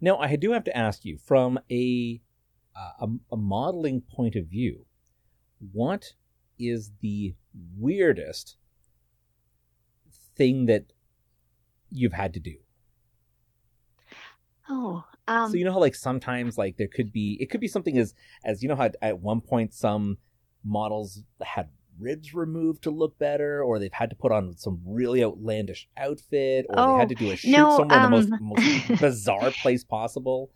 [0.00, 2.20] Now, I do have to ask you from a
[2.78, 4.86] uh, a, a modeling point of view,
[5.72, 6.14] what
[6.58, 7.34] is the
[7.78, 8.56] weirdest
[10.36, 10.92] thing that
[11.90, 12.56] you've had to do?
[14.68, 17.68] Oh, um, so you know how like sometimes like there could be it could be
[17.68, 18.14] something as
[18.44, 20.18] as you know how at- at one point some
[20.64, 25.24] models had ribs removed to look better or they've had to put on some really
[25.24, 28.32] outlandish outfit or they Oh, had to do a shoot no, somewhere in the most,
[28.32, 28.68] um, most
[29.00, 30.50] bizarre place possible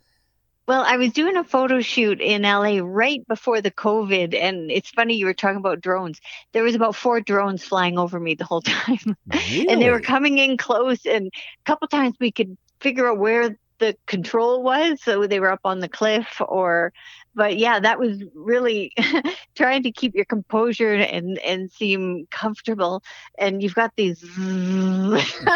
[0.65, 4.89] Well, I was doing a photo shoot in LA right before the COVID, and it's
[4.89, 6.21] funny you were talking about drones.
[6.53, 10.37] There was about four drones flying over me the whole time, and they were coming
[10.37, 11.05] in close.
[11.05, 15.51] And a couple times we could figure out where the control was, so they were
[15.51, 16.93] up on the cliff, or.
[17.35, 18.91] But yeah, that was really
[19.55, 23.03] trying to keep your composure and and seem comfortable.
[23.37, 24.23] And you've got these.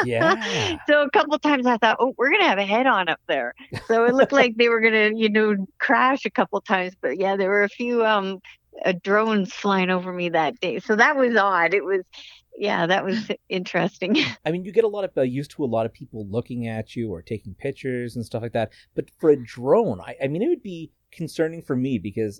[0.04, 3.20] yeah So a couple times I thought, oh, we're gonna have a head on up
[3.28, 3.54] there.
[3.88, 6.94] So it looked like they were gonna, you know, crash a couple times.
[7.02, 8.40] But yeah, there were a few um
[8.86, 10.80] uh, drones flying over me that day.
[10.80, 11.74] So that was odd.
[11.74, 12.02] It was,
[12.58, 14.18] yeah, that was interesting.
[14.46, 16.68] I mean, you get a lot of uh, used to a lot of people looking
[16.68, 18.72] at you or taking pictures and stuff like that.
[18.96, 22.40] But for a drone, I, I mean, it would be concerning for me because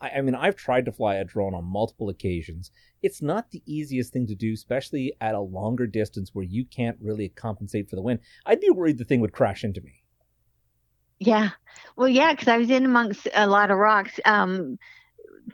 [0.00, 2.70] I, I mean, I've tried to fly a drone on multiple occasions.
[3.02, 6.98] It's not the easiest thing to do, especially at a longer distance where you can't
[7.00, 8.20] really compensate for the wind.
[8.44, 10.02] I'd be worried the thing would crash into me.
[11.18, 11.50] Yeah.
[11.96, 14.18] Well, yeah, because I was in amongst a lot of rocks.
[14.24, 14.78] Um,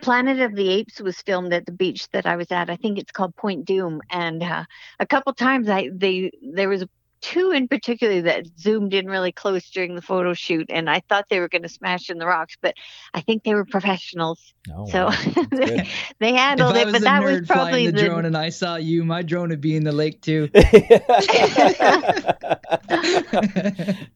[0.01, 2.71] Planet of the Apes was filmed at the beach that I was at.
[2.71, 4.65] I think it's called Point Dume, and uh,
[4.99, 6.85] a couple times I they there was
[7.23, 11.27] two in particular that zoomed in really close during the photo shoot, and I thought
[11.31, 12.75] they were going to smash in the rocks, but
[13.15, 15.11] I think they were professionals, Oh, so wow.
[15.35, 15.87] That's good.
[16.21, 16.85] they If handled I it.
[16.87, 19.23] was But a that nerd was probably the, the drone and I saw you, my
[19.23, 20.49] drone would be in the lake too.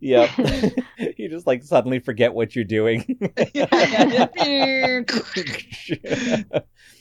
[0.00, 0.30] yep.
[1.18, 3.04] you just like suddenly forget what you're doing.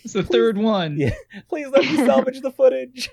[0.03, 0.97] it's the third one.
[0.97, 1.11] Yeah.
[1.49, 3.09] Please let me salvage the footage.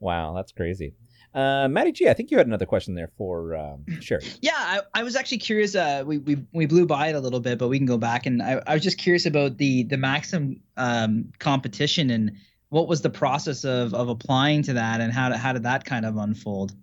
[0.00, 0.94] Wow, that's crazy.
[1.34, 4.24] Uh, Maddie G, I think you had another question there for um, Sherry.
[4.40, 5.74] Yeah, I, I was actually curious.
[5.74, 8.24] Uh, we, we we blew by it a little bit, but we can go back
[8.24, 12.32] and I, I was just curious about the the Maxim um, competition and
[12.70, 15.84] what was the process of of applying to that and how did, how did that
[15.84, 16.74] kind of unfold?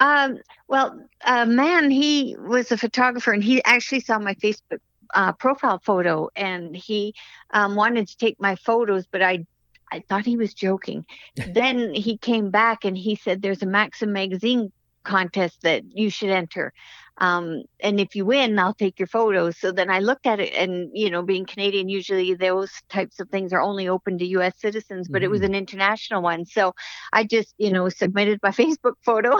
[0.00, 4.80] Um, well, a man, he was a photographer and he actually saw my Facebook
[5.14, 7.14] uh, profile photo and he
[7.50, 9.46] um, wanted to take my photos, but I,
[9.92, 11.04] I thought he was joking.
[11.54, 14.72] then he came back and he said, there's a Maxim magazine
[15.02, 16.72] contest that you should enter.
[17.20, 19.58] Um, and if you win, I'll take your photos.
[19.58, 23.28] So then I looked at it and, you know, being Canadian, usually those types of
[23.30, 25.44] things are only open to US citizens, but it was Mhm.
[25.44, 26.46] an international one.
[26.46, 26.72] So
[27.12, 29.38] I just, you know, submitted my Facebook photo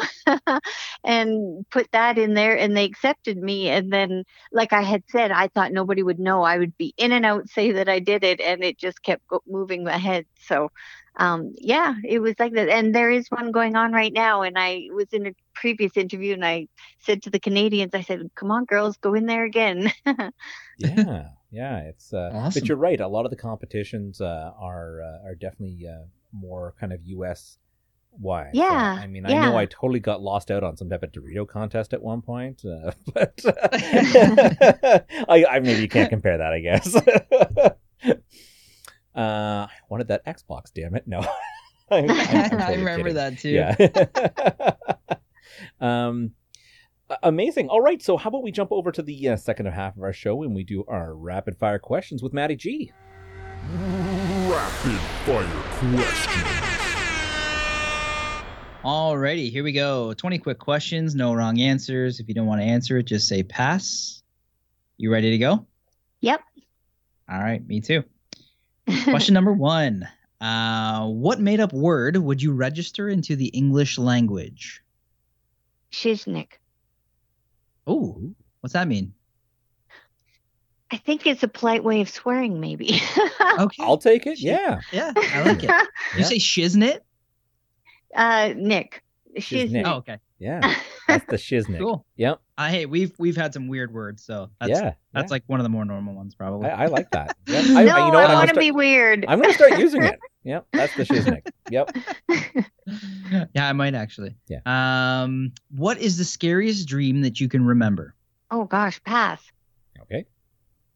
[1.04, 3.68] and put that in there and they accepted me.
[3.68, 6.42] And then, like I had said, I thought nobody would know.
[6.42, 9.26] I would be in and out, say that I did it, and it just kept
[9.28, 10.26] go- moving ahead.
[10.46, 10.68] So,
[11.16, 12.68] um, yeah, it was like that.
[12.68, 14.42] And there is one going on right now.
[14.42, 16.66] And I was in a previous interview and I
[17.00, 17.40] said to the
[17.70, 19.92] Canadians, I said, come on, girls, go in there again.
[20.78, 22.12] yeah, yeah, it's.
[22.12, 22.60] Uh, Awesome.
[22.60, 23.00] But you're right.
[23.00, 26.02] A lot of the competitions uh, are uh, are definitely uh,
[26.32, 27.58] more kind of U.S.
[28.18, 28.50] wide.
[28.54, 29.56] So, Yeah, I mean, I know.
[29.56, 32.90] I totally got lost out on some type of Dorito contest at one point, uh,
[33.14, 33.40] but
[35.28, 36.52] I, I maybe you can't compare that.
[36.52, 36.96] I guess.
[36.96, 37.70] uh,
[39.14, 40.72] I wanted that Xbox.
[40.74, 41.06] Damn it!
[41.06, 41.20] No,
[41.90, 43.14] I'm- I'm- I'm I remember kidding.
[43.14, 43.50] that too.
[43.50, 43.74] Yeah.
[45.80, 46.39] um, a-
[47.22, 47.68] amazing.
[47.68, 48.02] All right.
[48.02, 50.54] So, how about we jump over to the uh, second half of our show and
[50.54, 52.92] we do our rapid fire questions with Maddie G.
[53.68, 55.46] Rapid fire
[55.78, 56.60] questions.
[58.84, 60.14] Alrighty, here we go.
[60.14, 62.18] 20 quick questions, no wrong answers.
[62.18, 64.22] If you don't want to answer it, just say pass.
[64.96, 65.66] You ready to go?
[66.20, 66.40] yep.
[67.30, 68.04] All right, me too.
[69.04, 70.08] Question number one.
[70.40, 74.82] Uh, what made up word would you register into the English language?
[75.92, 76.52] Shiznik.
[77.90, 78.22] Oh,
[78.60, 79.12] what's that mean?
[80.92, 83.00] I think it's a polite way of swearing, maybe.
[83.58, 83.82] Okay.
[83.82, 84.38] I'll take it.
[84.40, 84.80] Yeah.
[84.92, 85.68] yeah, I like it.
[85.68, 85.84] Yeah.
[86.16, 87.00] You say shiznit?
[88.14, 89.02] uh, Nick.
[89.36, 89.70] Shiznik.
[89.70, 89.82] Shiznik.
[89.86, 90.18] Oh, okay.
[90.38, 90.74] Yeah.
[91.08, 91.78] That's the shiznit.
[91.78, 92.06] Cool.
[92.16, 92.40] Yep.
[92.56, 94.92] Uh, hey, we've we've had some weird words, so that's yeah.
[95.12, 95.34] that's yeah.
[95.34, 96.68] like one of the more normal ones, probably.
[96.68, 97.36] I, I like that.
[97.46, 97.64] Yep.
[97.66, 98.04] no, I, I, you know what?
[98.04, 99.24] I'm want gonna, to start, be weird.
[99.26, 100.18] I'm gonna start using it.
[100.44, 100.66] Yep.
[100.72, 101.46] That's the shiznik.
[101.70, 101.96] Yep.
[103.54, 104.36] yeah, I might actually.
[104.48, 104.60] Yeah.
[104.66, 108.14] Um, what is the scariest dream that you can remember?
[108.50, 109.40] oh gosh, pass.
[110.02, 110.24] Okay.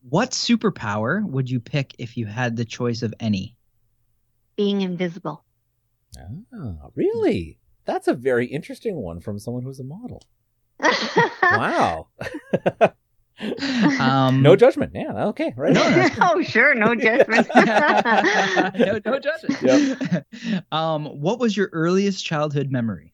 [0.08, 3.56] What superpower would you pick if you had the choice of any?
[4.56, 5.44] Being invisible.
[6.18, 7.58] Ah, really?
[7.84, 10.22] That's a very interesting one from someone who's a model.
[11.42, 12.08] Wow.
[14.00, 14.92] Um, no judgment.
[14.94, 15.26] Yeah.
[15.26, 15.52] Okay.
[15.56, 15.72] Right.
[15.72, 16.10] No, on.
[16.20, 17.48] oh, sure, no judgment.
[17.54, 20.24] no, no judgment.
[20.70, 23.12] Um, what was your earliest childhood memory?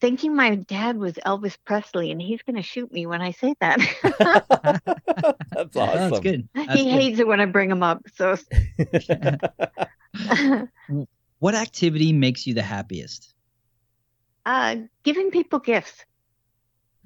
[0.00, 3.54] Thinking my dad was Elvis Presley, and he's going to shoot me when I say
[3.60, 3.78] that.
[5.52, 6.10] That's awesome.
[6.10, 6.48] That's good.
[6.54, 6.90] That's he good.
[6.90, 8.02] hates it when I bring him up.
[8.16, 8.36] So,
[11.38, 13.34] What activity makes you the happiest?
[14.44, 16.04] uh, giving people gifts.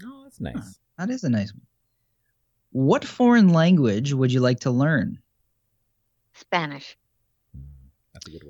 [0.05, 0.79] oh, that's nice.
[0.99, 1.63] That is a nice one.
[2.77, 5.19] What foreign language would you like to learn?
[6.35, 6.99] Spanish.
[8.13, 8.43] That's a good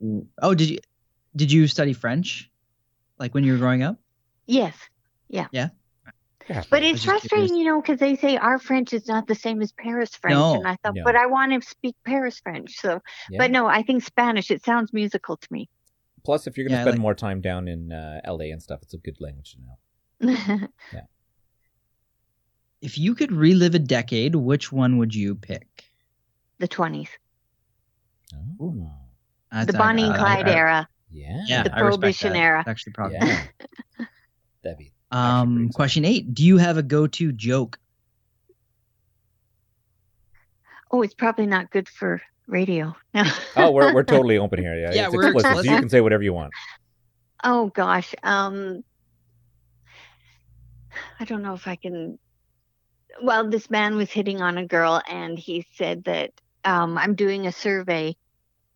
[0.00, 0.28] one.
[0.40, 0.78] Oh, did you
[1.34, 2.48] did you study French,
[3.18, 3.96] like when you were growing up?
[4.46, 4.76] Yes.
[5.28, 5.48] Yeah.
[5.50, 5.70] Yeah.
[6.48, 9.60] Yeah, But it's frustrating, you know, because they say our French is not the same
[9.60, 10.34] as Paris French.
[10.36, 10.54] No.
[10.54, 11.02] and I thought, No.
[11.02, 12.76] but I want to speak Paris French.
[12.80, 13.38] So, Yeah.
[13.38, 15.68] but no, I think Spanish, it sounds musical to me.
[16.24, 18.62] Plus, if you're going to Yeah, spend like- more time down in uh, LA and
[18.62, 20.28] stuff, it's a good language to
[20.60, 20.68] know.
[22.82, 25.66] If you could relive a decade, which one would you pick?
[26.58, 27.08] the 20s,
[28.60, 28.90] Oh.
[29.50, 30.56] That's- the Bonnie I- and Clyde I- Yeah.
[30.56, 30.88] era.
[31.10, 32.38] Yeah, The I respect Prohibition that.
[32.38, 32.64] era.
[32.66, 33.18] Actually, probably.
[33.20, 33.46] Yeah.
[34.62, 37.78] That'd be Um, question eight: Do you have a go-to joke?
[40.90, 42.94] Oh, it's probably not good for radio.
[43.56, 44.74] Oh, we're we're totally open here.
[44.78, 46.52] Yeah, Yeah, it's we're explicit, so you can say whatever you want.
[47.44, 48.14] oh gosh.
[48.22, 48.82] Um
[51.20, 52.18] I don't know if I can
[53.22, 56.32] well, this man was hitting on a girl and he said that
[56.64, 58.16] um I'm doing a survey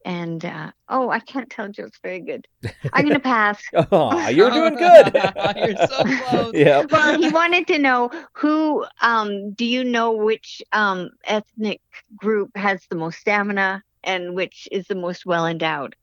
[0.04, 2.46] and uh oh, I can't tell jokes very good.
[2.92, 3.62] I'm gonna pass.
[3.92, 5.12] Oh, you're doing good.
[5.56, 6.54] You're so close.
[6.54, 6.86] yeah.
[6.90, 11.80] well, he wanted to know who um do you know which um ethnic
[12.16, 15.96] group has the most stamina and which is the most well endowed.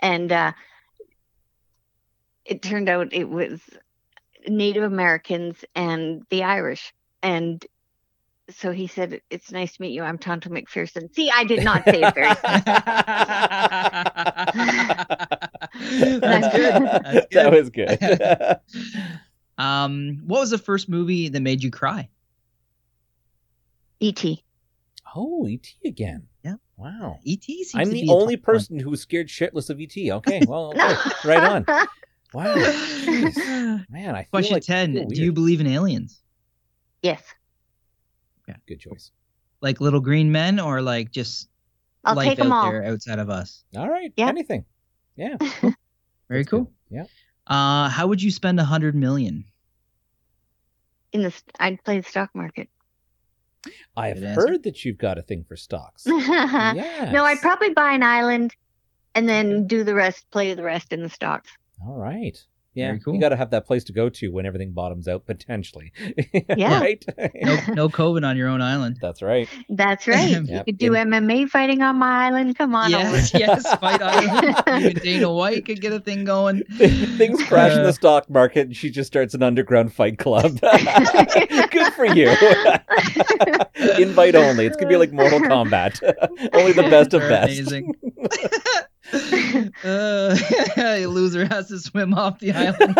[0.00, 0.52] And uh
[2.44, 3.60] it turned out it was
[4.46, 6.92] Native Americans and the Irish.
[7.24, 7.64] And
[8.50, 10.02] so he said, It's nice to meet you.
[10.02, 11.12] I'm Tonto McPherson.
[11.14, 12.28] See, I did not say it very
[16.20, 16.82] That's good.
[16.82, 17.98] That's That was good.
[19.56, 22.08] Um, what was the first movie that made you cry?
[24.00, 24.42] E.T.
[25.14, 26.26] oh, ET again.
[26.44, 26.54] Yeah.
[26.76, 27.20] Wow.
[27.22, 27.62] E.T.
[27.62, 28.54] seems I'm to the be only tough one.
[28.56, 29.96] person who's scared shitless of ET.
[29.96, 30.96] Okay, well, okay.
[31.24, 31.64] right on.
[32.32, 32.56] Wow.
[33.88, 36.20] Man, I feel Question like ten: Do you believe in aliens,
[37.04, 37.22] yes.
[38.48, 39.12] Yeah, good choice.
[39.60, 41.48] like little green men, or like just
[42.04, 42.70] I'll life take 'em out all.
[42.72, 43.64] there outside of us?
[43.76, 44.12] All right.
[44.16, 44.28] Yeah.
[44.28, 44.64] Anything.
[45.16, 45.36] Yeah.
[46.28, 46.64] Very That's cool.
[46.64, 46.72] good.
[46.90, 47.04] Yeah.
[47.46, 49.44] Uh, how would you spend a hundred million?
[51.12, 52.68] In the st- I'd play the stock market.
[53.96, 54.48] I have Good answer.
[54.48, 56.04] heard that you've got a thing for stocks.
[56.06, 57.24] No.
[57.24, 58.54] I'd probably buy an island
[59.14, 61.50] and then do the rest, play the rest in the stocks.
[61.86, 62.36] All right.
[62.74, 62.88] Yeah.
[62.88, 63.14] Very cool.
[63.14, 65.92] You got to have that place to go to when everything bottoms out, potentially.
[66.56, 66.80] Yeah.
[66.80, 67.04] right?
[67.42, 68.98] No, no COVID on your own island.
[69.00, 69.48] That's right.
[69.68, 70.30] That's right.
[70.44, 70.48] Yep.
[70.48, 72.56] You could do MMA fighting on my island.
[72.58, 74.56] Come on yes, yes, fight island.
[74.66, 76.62] You and Dana White could get a thing going.
[76.64, 80.58] Things crash in Uh, the stock market and she just starts an underground fight club.
[80.60, 82.28] Good for you.
[83.98, 84.66] Invite only.
[84.66, 86.00] It's going to be like Mortal Kombat.
[86.52, 87.58] only the best of They're best.
[87.60, 87.94] Amazing.
[89.12, 90.36] Uh,
[90.76, 92.96] a loser has to swim off the island.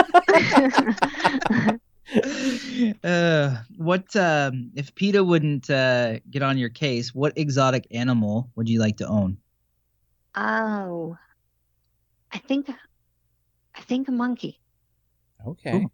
[3.04, 7.14] uh, what um, if PETA wouldn't uh, get on your case?
[7.14, 9.38] What exotic animal would you like to own?
[10.36, 11.16] oh,
[12.32, 12.68] I think,
[13.76, 14.60] I think a monkey.
[15.46, 15.86] Okay.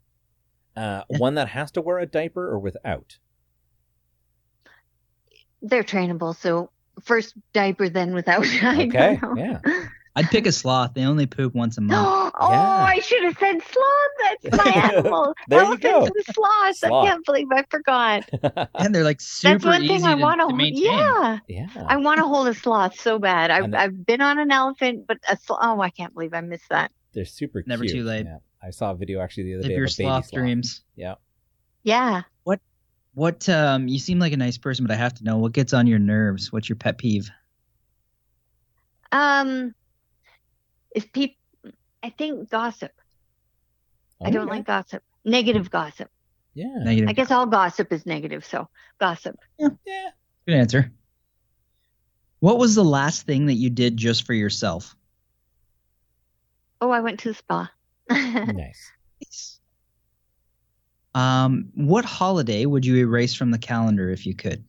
[0.75, 3.19] Uh, one that has to wear a diaper or without?
[5.61, 6.35] They're trainable.
[6.35, 6.71] So
[7.03, 8.47] first diaper, then without.
[8.63, 9.19] I don't Okay.
[9.23, 9.35] know.
[9.37, 9.59] Yeah.
[10.17, 10.95] I'd pick a sloth.
[10.95, 12.33] They only poop once a month.
[12.41, 12.85] oh, Yeah.
[12.89, 14.41] I should have said sloth.
[14.43, 15.35] That's my animal.
[15.49, 16.05] There you Elephants go.
[16.05, 16.81] and sloths.
[16.81, 17.05] Sloth.
[17.07, 18.29] I can't believe I forgot.
[18.75, 20.83] and they're like super That's one easy thing I to, want to maintain.
[20.85, 21.39] Yeah.
[21.49, 21.67] yeah.
[21.87, 23.51] I want to hold a sloth so bad.
[23.51, 25.61] I've I've been on an elephant, but a sloth.
[25.63, 26.91] Oh, I can't believe I missed that.
[27.13, 27.95] They're super Never cute.
[27.97, 28.27] too late.
[28.27, 28.39] Yeah.
[28.63, 30.43] I saw a video actually the other Live day your of a baby sloth sloth.
[30.43, 30.83] dreams.
[30.97, 31.15] Yeah.
[31.85, 32.23] Yeah.
[32.45, 32.61] What?
[33.15, 35.73] What um you seem like a nice person, but I have to know what gets
[35.73, 36.53] on your nerves.
[36.53, 37.31] What's your pet peeve?
[39.13, 39.75] Um,
[40.95, 41.37] if people,
[42.03, 42.93] I think gossip.
[44.23, 44.57] I don't Okay.
[44.59, 45.03] like gossip.
[45.25, 46.11] Negative gossip.
[46.55, 46.75] Yeah.
[46.79, 47.09] Negative.
[47.09, 48.45] I guess all gossip is negative.
[48.45, 48.69] So
[48.99, 49.37] gossip.
[49.59, 49.69] Yeah.
[50.47, 50.93] Good answer.
[52.41, 54.97] What was the last thing that you did just for yourself?
[56.81, 57.71] Oh, I went to the spa.
[58.11, 58.93] Nice.
[61.15, 64.65] Um, what holiday would you erase from the calendar if you could?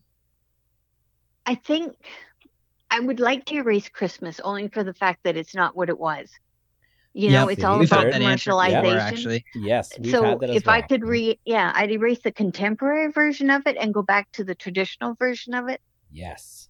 [1.46, 1.96] I think
[2.92, 5.98] I would like to erase Christmas only for the fact that it's not what it
[5.98, 6.30] was.
[7.14, 9.00] You know, Yep, it's all about had that answer before, commercialization.
[9.00, 9.46] actually.
[9.56, 9.92] Yes.
[10.10, 13.64] So had that as if I could re yeah, I'd erase the contemporary version of
[13.66, 15.82] it and go back to the traditional version of it.
[16.12, 16.70] Yes.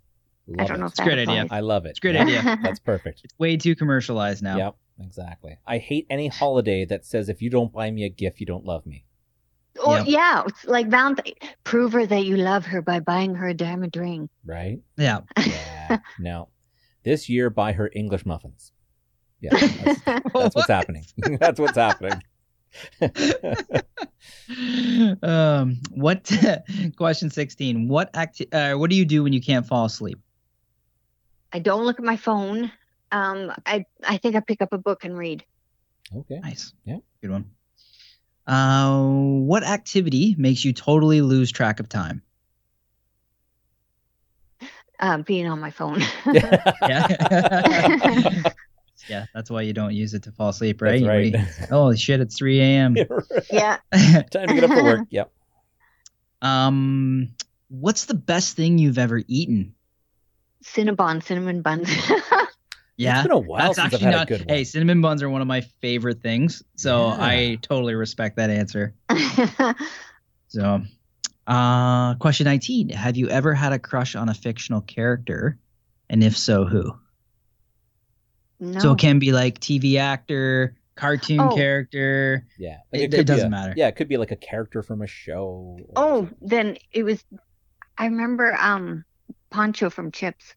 [0.57, 1.43] I don't know if It's a that great idea.
[1.43, 1.57] applies.
[1.57, 1.89] I love it.
[1.89, 2.59] It's a great Yeah, idea.
[2.63, 3.21] That's perfect.
[3.23, 4.57] It's way too commercialized now.
[4.57, 4.75] Yep.
[5.03, 5.57] Exactly.
[5.65, 8.65] I hate any holiday that says if you don't buy me a gift, you don't
[8.65, 9.05] love me.
[9.85, 10.05] Or Yep.
[10.07, 11.33] yeah, it's like Valentine.
[11.63, 14.29] Prove her that you love her by buying her a diamond ring.
[14.45, 14.79] Right?
[14.97, 15.21] Yeah.
[15.45, 15.97] Yeah.
[16.19, 16.49] no.
[17.03, 18.71] This year, buy her English muffins.
[19.39, 19.51] Yeah.
[19.57, 20.01] That's,
[20.33, 21.05] that's what's happening.
[21.39, 22.21] that's what's happening.
[25.23, 26.31] um, what
[26.95, 30.19] question 16 what act uh, what do you do when you can't fall asleep
[31.53, 32.71] I don't look at my phone.
[33.11, 35.43] Um, I I think I pick up a book and read.
[36.15, 36.39] okay.
[36.39, 36.97] nice Yeah.
[37.21, 37.51] good one
[38.47, 42.21] uh, what activity makes you totally lose track of time
[44.99, 45.99] Um, being on my phone.
[46.81, 47.07] yeah
[49.09, 51.33] yeah that's why you don't use it to fall asleep right That's right.
[51.33, 52.95] wait- oh shit it's 3 a.m
[53.51, 53.77] yeah.
[53.91, 55.07] Time to get up for work.
[55.09, 55.31] Yep.
[56.43, 57.29] um
[57.69, 59.73] what's the best thing you've ever eaten
[60.63, 61.89] Cinnabon, cinnamon buns.
[63.01, 64.23] Yeah It's been a while That's since I've actually had not.
[64.23, 64.49] a good one.
[64.57, 67.17] Hey, cinnamon buns are one of my favorite things, so Yeah.
[67.19, 68.93] I totally respect that answer.
[70.47, 70.81] So,
[71.47, 72.89] Uh, question 19.
[72.89, 75.57] Have you ever had a crush on a fictional character?
[76.09, 76.93] And if so, who?
[78.59, 78.79] No.
[78.79, 81.55] So it can be like TV actor, cartoon Oh.
[81.55, 82.45] character.
[82.59, 83.73] Yeah, It- it could be doesn't a- matter.
[83.75, 85.77] Yeah, it could be like a character from a show.
[85.79, 86.37] or oh, something.
[86.47, 87.23] then it was.
[87.97, 89.03] I remember um,
[89.49, 90.53] Poncho from Chips.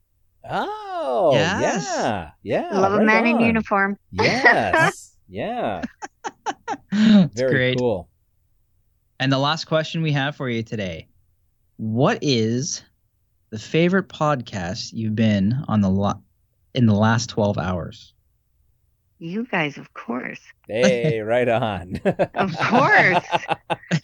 [0.49, 1.87] Oh, Yes.
[1.89, 2.69] yeah, yeah.
[2.81, 3.97] Love a right man in uniform.
[4.11, 5.83] Yes, yeah,
[6.93, 7.79] it's very great.
[7.79, 8.09] cool.
[9.21, 11.09] And the last question we have for you today
[11.77, 12.83] What is
[13.51, 16.23] the favorite podcast you've been on the lo-
[16.75, 18.14] in the last 12 hours?
[19.21, 20.41] You guys, of course.
[20.69, 22.01] Hey, right on.
[22.35, 23.25] Of course.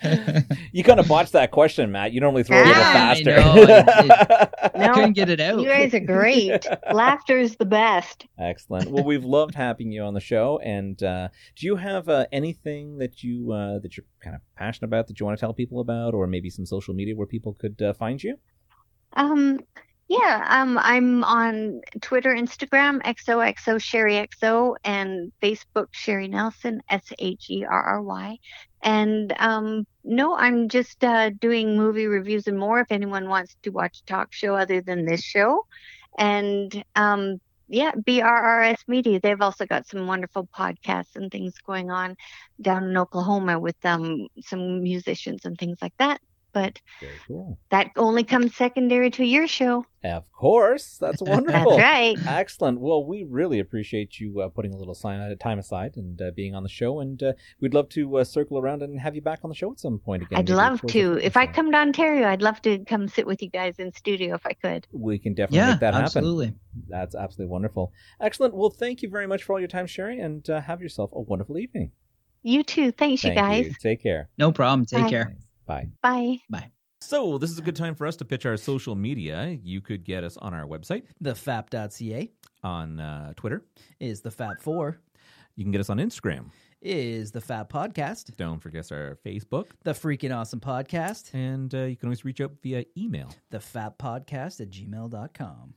[0.72, 2.12] you kind of botched that question, Matt.
[2.12, 3.36] You normally throw a little Yeah, I faster.
[3.36, 4.48] know.
[4.74, 5.60] I No, couldn't get it out.
[5.60, 6.64] You guys are great.
[6.92, 8.26] Laughter is the best.
[8.38, 8.90] Excellent.
[8.90, 10.58] Well, we've loved having you on the show.
[10.64, 14.88] And uh, do you have uh, anything that you uh, that you're kind of passionate
[14.88, 17.54] about that you want to tell people about, or maybe some social media where people
[17.54, 18.36] could uh, find you?
[19.14, 19.58] Um,
[20.10, 27.46] yeah, um, I'm on Twitter, Instagram, XOXO Sherry XO, and Facebook Sherry Nelson, S H
[27.48, 28.36] E R R Y.
[28.82, 32.80] And um, no, I'm just uh, doing movie reviews and more.
[32.80, 35.64] If anyone wants to watch a talk show other than this show,
[36.18, 39.20] and um, yeah, BRRS Media.
[39.22, 42.16] They've also got some wonderful podcasts and things going on
[42.60, 46.20] down in Oklahoma with um, some musicians and things like that.
[46.52, 46.80] But
[47.26, 47.58] cool.
[47.70, 49.86] that only comes secondary to your show.
[50.02, 50.96] Of course.
[50.98, 51.76] That's wonderful.
[51.76, 52.16] That's right.
[52.26, 52.80] Excellent.
[52.80, 56.62] Well, we really appreciate you uh, putting a little time aside and uh, being on
[56.62, 59.50] the show, and uh, we'd love to uh, circle around and have you back on
[59.50, 60.38] the show at some point again.
[60.38, 61.18] I'd maybe love to.
[61.22, 64.34] If I come to Ontario, I'd love to come sit with you guys in studio
[64.34, 64.86] if I could.
[64.92, 66.04] we can definitely yeah, make that happen.
[66.04, 66.54] absolutely.
[66.88, 67.92] That's absolutely wonderful.
[68.20, 68.54] Excellent.
[68.54, 71.20] Well, thank you very much for all your time, Sherry, and uh, have yourself a
[71.20, 71.92] wonderful evening.
[72.42, 72.90] You too.
[72.92, 73.66] Thanks, you guys.
[73.66, 73.74] you.
[73.80, 74.28] Take care.
[74.38, 74.86] No problem.
[74.86, 75.10] Take Bye.
[75.10, 75.36] care.
[75.66, 75.88] Bye.
[76.02, 76.38] Bye.
[76.48, 76.70] Bye.
[77.02, 79.58] So, this is a good time for us to pitch our social media.
[79.62, 82.30] You could get us on our website, Thefap.ca
[82.62, 83.64] on uh, Twitter.
[83.98, 84.96] is the Fap4,
[85.56, 86.50] You can get us on Instagram.
[86.82, 89.68] is the Fap Podcast, Don't forget our Facebook.
[89.84, 93.30] the Freaking Awesome Podcast, And uh, you can always reach out via email.
[93.50, 95.74] the Fap Podcast at gmail.com.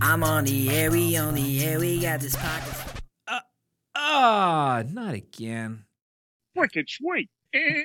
[0.00, 2.72] I'm on the air, we on the air, we got this pocket.
[3.96, 5.84] Ah, not again.
[6.54, 7.28] Wicked sweet.
[7.52, 7.82] Eh.